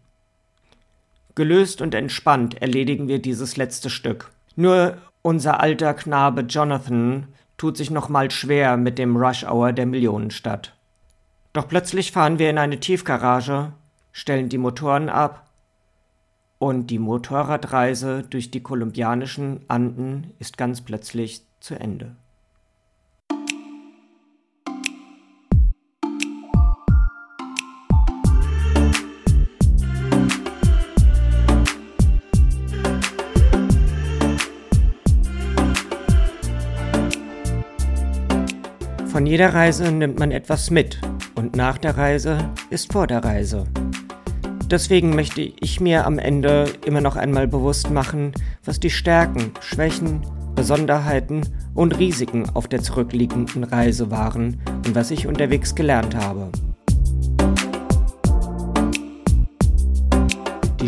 Gelöst 1.35 1.83
und 1.83 1.94
entspannt 1.94 2.62
erledigen 2.62 3.09
wir 3.09 3.20
dieses 3.20 3.57
letzte 3.57 3.90
Stück. 3.90 4.31
Nur 4.57 4.99
unser 5.23 5.61
alter 5.61 5.94
Knabe 5.94 6.42
Jonathan 6.42 7.29
tut 7.61 7.77
sich 7.77 7.90
nochmal 7.90 8.31
schwer 8.31 8.79
mit 8.79 8.99
dem 8.99 9.18
Rush 9.18 9.44
Hour 9.44 9.75
der 9.75 9.85
Millionenstadt. 9.85 10.75
Doch 11.53 11.68
plötzlich 11.68 12.11
fahren 12.11 12.38
wir 12.38 12.49
in 12.49 12.57
eine 12.57 12.81
Tiefgarage, 12.81 13.75
stellen 14.12 14.49
die 14.49 14.57
Motoren 14.57 15.11
ab 15.11 15.51
und 16.59 16.87
die 16.87 16.99
Motorradreise 16.99 18.23
durch 18.23 18.51
die 18.51 18.62
kolumbianischen 18.62 19.61
Anden 19.68 20.33
ist 20.38 20.57
ganz 20.57 20.81
plötzlich 20.81 21.42
zu 21.61 21.79
Ende. 21.79 22.16
Jeder 39.30 39.54
Reise 39.54 39.92
nimmt 39.92 40.18
man 40.18 40.32
etwas 40.32 40.72
mit 40.72 41.00
und 41.36 41.54
nach 41.54 41.78
der 41.78 41.96
Reise 41.96 42.50
ist 42.68 42.92
vor 42.92 43.06
der 43.06 43.22
Reise. 43.22 43.64
Deswegen 44.68 45.14
möchte 45.14 45.40
ich 45.40 45.80
mir 45.80 46.04
am 46.04 46.18
Ende 46.18 46.64
immer 46.84 47.00
noch 47.00 47.14
einmal 47.14 47.46
bewusst 47.46 47.90
machen, 47.90 48.32
was 48.64 48.80
die 48.80 48.90
Stärken, 48.90 49.52
Schwächen, 49.60 50.22
Besonderheiten 50.56 51.42
und 51.74 51.96
Risiken 52.00 52.50
auf 52.54 52.66
der 52.66 52.82
zurückliegenden 52.82 53.62
Reise 53.62 54.10
waren 54.10 54.60
und 54.84 54.96
was 54.96 55.12
ich 55.12 55.28
unterwegs 55.28 55.76
gelernt 55.76 56.16
habe. 56.16 56.50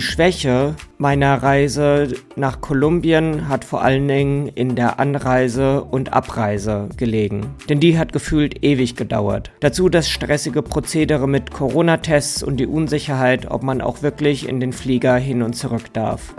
Schwäche 0.02 0.74
meiner 0.98 1.42
Reise 1.42 2.12
nach 2.36 2.60
Kolumbien 2.60 3.48
hat 3.48 3.64
vor 3.64 3.82
allen 3.82 4.06
Dingen 4.06 4.48
in 4.48 4.74
der 4.74 5.00
Anreise 5.00 5.84
und 5.84 6.12
Abreise 6.12 6.88
gelegen. 6.96 7.54
Denn 7.68 7.80
die 7.80 7.98
hat 7.98 8.12
gefühlt 8.12 8.62
ewig 8.62 8.96
gedauert. 8.96 9.52
Dazu 9.60 9.88
das 9.88 10.10
stressige 10.10 10.62
Prozedere 10.62 11.28
mit 11.28 11.52
Corona-Tests 11.52 12.42
und 12.42 12.58
die 12.58 12.66
Unsicherheit, 12.66 13.50
ob 13.50 13.62
man 13.62 13.80
auch 13.80 14.02
wirklich 14.02 14.48
in 14.48 14.60
den 14.60 14.72
Flieger 14.72 15.16
hin 15.16 15.40
und 15.42 15.54
zurück 15.54 15.92
darf. 15.92 16.34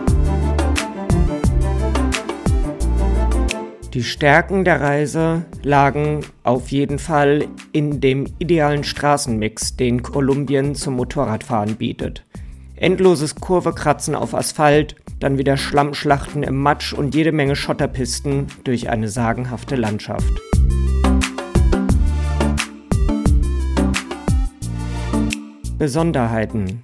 Die 3.94 4.02
Stärken 4.02 4.64
der 4.64 4.80
Reise 4.80 5.44
lagen 5.62 6.20
auf 6.42 6.68
jeden 6.68 6.98
Fall 6.98 7.46
in 7.72 8.00
dem 8.00 8.26
idealen 8.38 8.84
Straßenmix, 8.84 9.76
den 9.76 10.02
Kolumbien 10.02 10.74
zum 10.74 10.96
Motorradfahren 10.96 11.76
bietet. 11.76 12.24
Endloses 12.76 13.36
Kurvekratzen 13.36 14.16
auf 14.16 14.34
Asphalt, 14.34 14.96
dann 15.20 15.38
wieder 15.38 15.56
Schlammschlachten 15.56 16.42
im 16.42 16.60
Matsch 16.60 16.92
und 16.92 17.14
jede 17.14 17.30
Menge 17.30 17.54
Schotterpisten 17.54 18.48
durch 18.64 18.88
eine 18.88 19.08
sagenhafte 19.08 19.76
Landschaft. 19.76 20.32
Besonderheiten 25.78 26.82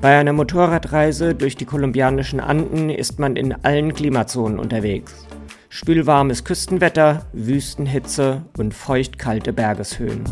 Bei 0.00 0.18
einer 0.18 0.32
Motorradreise 0.32 1.36
durch 1.36 1.56
die 1.56 1.66
kolumbianischen 1.66 2.40
Anden 2.40 2.90
ist 2.90 3.20
man 3.20 3.36
in 3.36 3.52
allen 3.52 3.94
Klimazonen 3.94 4.58
unterwegs. 4.58 5.26
Spülwarmes 5.68 6.44
Küstenwetter, 6.44 7.26
Wüstenhitze 7.32 8.42
und 8.58 8.74
feuchtkalte 8.74 9.52
Bergeshöhen. 9.52 10.24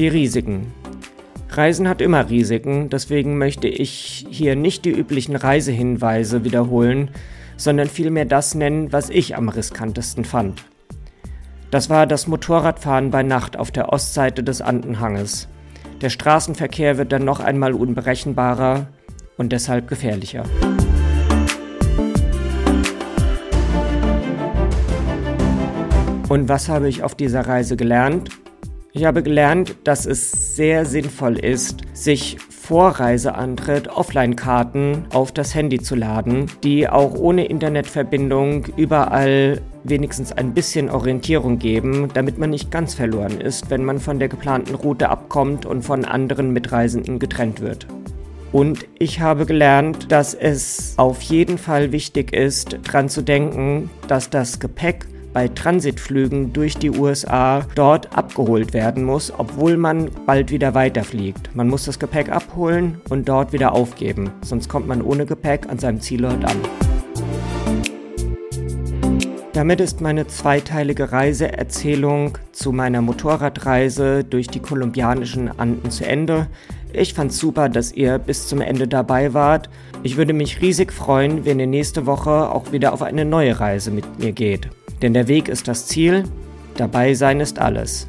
Die 0.00 0.08
Risiken. 0.08 0.72
Reisen 1.50 1.86
hat 1.86 2.00
immer 2.00 2.30
Risiken, 2.30 2.88
deswegen 2.88 3.36
möchte 3.36 3.68
ich 3.68 4.26
hier 4.30 4.56
nicht 4.56 4.86
die 4.86 4.92
üblichen 4.92 5.36
Reisehinweise 5.36 6.42
wiederholen, 6.42 7.10
sondern 7.58 7.86
vielmehr 7.86 8.24
das 8.24 8.54
nennen, 8.54 8.94
was 8.94 9.10
ich 9.10 9.36
am 9.36 9.50
riskantesten 9.50 10.24
fand. 10.24 10.64
Das 11.70 11.90
war 11.90 12.06
das 12.06 12.26
Motorradfahren 12.28 13.10
bei 13.10 13.22
Nacht 13.22 13.58
auf 13.58 13.72
der 13.72 13.92
Ostseite 13.92 14.42
des 14.42 14.62
Andenhanges. 14.62 15.48
Der 16.00 16.08
Straßenverkehr 16.08 16.96
wird 16.96 17.12
dann 17.12 17.26
noch 17.26 17.40
einmal 17.40 17.74
unberechenbarer 17.74 18.86
und 19.36 19.52
deshalb 19.52 19.86
gefährlicher. 19.86 20.44
Und 26.30 26.48
was 26.48 26.70
habe 26.70 26.88
ich 26.88 27.02
auf 27.02 27.14
dieser 27.14 27.46
Reise 27.46 27.76
gelernt? 27.76 28.30
Ich 28.92 29.04
habe 29.04 29.22
gelernt, 29.22 29.76
dass 29.84 30.04
es 30.04 30.56
sehr 30.56 30.84
sinnvoll 30.84 31.38
ist, 31.38 31.82
sich 31.92 32.38
vor 32.50 32.88
Reiseantritt 32.88 33.86
Offline-Karten 33.86 35.06
auf 35.12 35.30
das 35.30 35.54
Handy 35.54 35.78
zu 35.80 35.94
laden, 35.94 36.46
die 36.64 36.88
auch 36.88 37.14
ohne 37.14 37.44
Internetverbindung 37.44 38.66
überall 38.76 39.60
wenigstens 39.84 40.32
ein 40.32 40.54
bisschen 40.54 40.90
Orientierung 40.90 41.60
geben, 41.60 42.08
damit 42.14 42.38
man 42.38 42.50
nicht 42.50 42.72
ganz 42.72 42.94
verloren 42.94 43.40
ist, 43.40 43.70
wenn 43.70 43.84
man 43.84 44.00
von 44.00 44.18
der 44.18 44.28
geplanten 44.28 44.74
Route 44.74 45.08
abkommt 45.08 45.66
und 45.66 45.82
von 45.82 46.04
anderen 46.04 46.52
Mitreisenden 46.52 47.20
getrennt 47.20 47.60
wird. 47.60 47.86
Und 48.50 48.88
ich 48.98 49.20
habe 49.20 49.46
gelernt, 49.46 50.10
dass 50.10 50.34
es 50.34 50.94
auf 50.96 51.22
jeden 51.22 51.58
Fall 51.58 51.92
wichtig 51.92 52.32
ist, 52.32 52.78
daran 52.82 53.08
zu 53.08 53.22
denken, 53.22 53.88
dass 54.08 54.30
das 54.30 54.58
Gepäck 54.58 55.06
bei 55.32 55.48
Transitflügen 55.48 56.52
durch 56.52 56.76
die 56.76 56.90
USA 56.90 57.66
dort 57.74 58.16
abgeholt 58.16 58.72
werden 58.72 59.04
muss, 59.04 59.32
obwohl 59.36 59.76
man 59.76 60.10
bald 60.26 60.50
wieder 60.50 60.74
weiterfliegt. 60.74 61.54
Man 61.54 61.68
muss 61.68 61.84
das 61.84 61.98
Gepäck 61.98 62.30
abholen 62.30 63.00
und 63.08 63.28
dort 63.28 63.52
wieder 63.52 63.72
aufgeben, 63.72 64.30
sonst 64.42 64.68
kommt 64.68 64.88
man 64.88 65.02
ohne 65.02 65.26
Gepäck 65.26 65.68
an 65.68 65.78
seinem 65.78 66.00
Zielort 66.00 66.44
an. 66.44 66.56
Damit 69.52 69.80
ist 69.80 70.00
meine 70.00 70.26
zweiteilige 70.28 71.10
Reiseerzählung 71.10 72.38
zu 72.52 72.70
meiner 72.70 73.02
Motorradreise 73.02 74.22
durch 74.22 74.46
die 74.46 74.60
kolumbianischen 74.60 75.50
Anden 75.58 75.90
zu 75.90 76.06
Ende. 76.06 76.46
Ich 76.92 77.14
fand's 77.14 77.38
super, 77.38 77.68
dass 77.68 77.92
ihr 77.92 78.18
bis 78.18 78.46
zum 78.46 78.60
Ende 78.60 78.88
dabei 78.88 79.34
wart. 79.34 79.68
Ich 80.02 80.16
würde 80.16 80.32
mich 80.32 80.62
riesig 80.62 80.92
freuen, 80.92 81.44
wenn 81.44 81.60
ihr 81.60 81.66
nächste 81.66 82.06
Woche 82.06 82.50
auch 82.50 82.72
wieder 82.72 82.92
auf 82.92 83.02
eine 83.02 83.24
neue 83.24 83.58
Reise 83.58 83.90
mit 83.90 84.18
mir 84.18 84.32
geht. 84.32 84.70
Denn 85.02 85.14
der 85.14 85.28
Weg 85.28 85.48
ist 85.48 85.68
das 85.68 85.86
Ziel, 85.86 86.24
dabei 86.76 87.14
sein 87.14 87.40
ist 87.40 87.58
alles. 87.58 88.06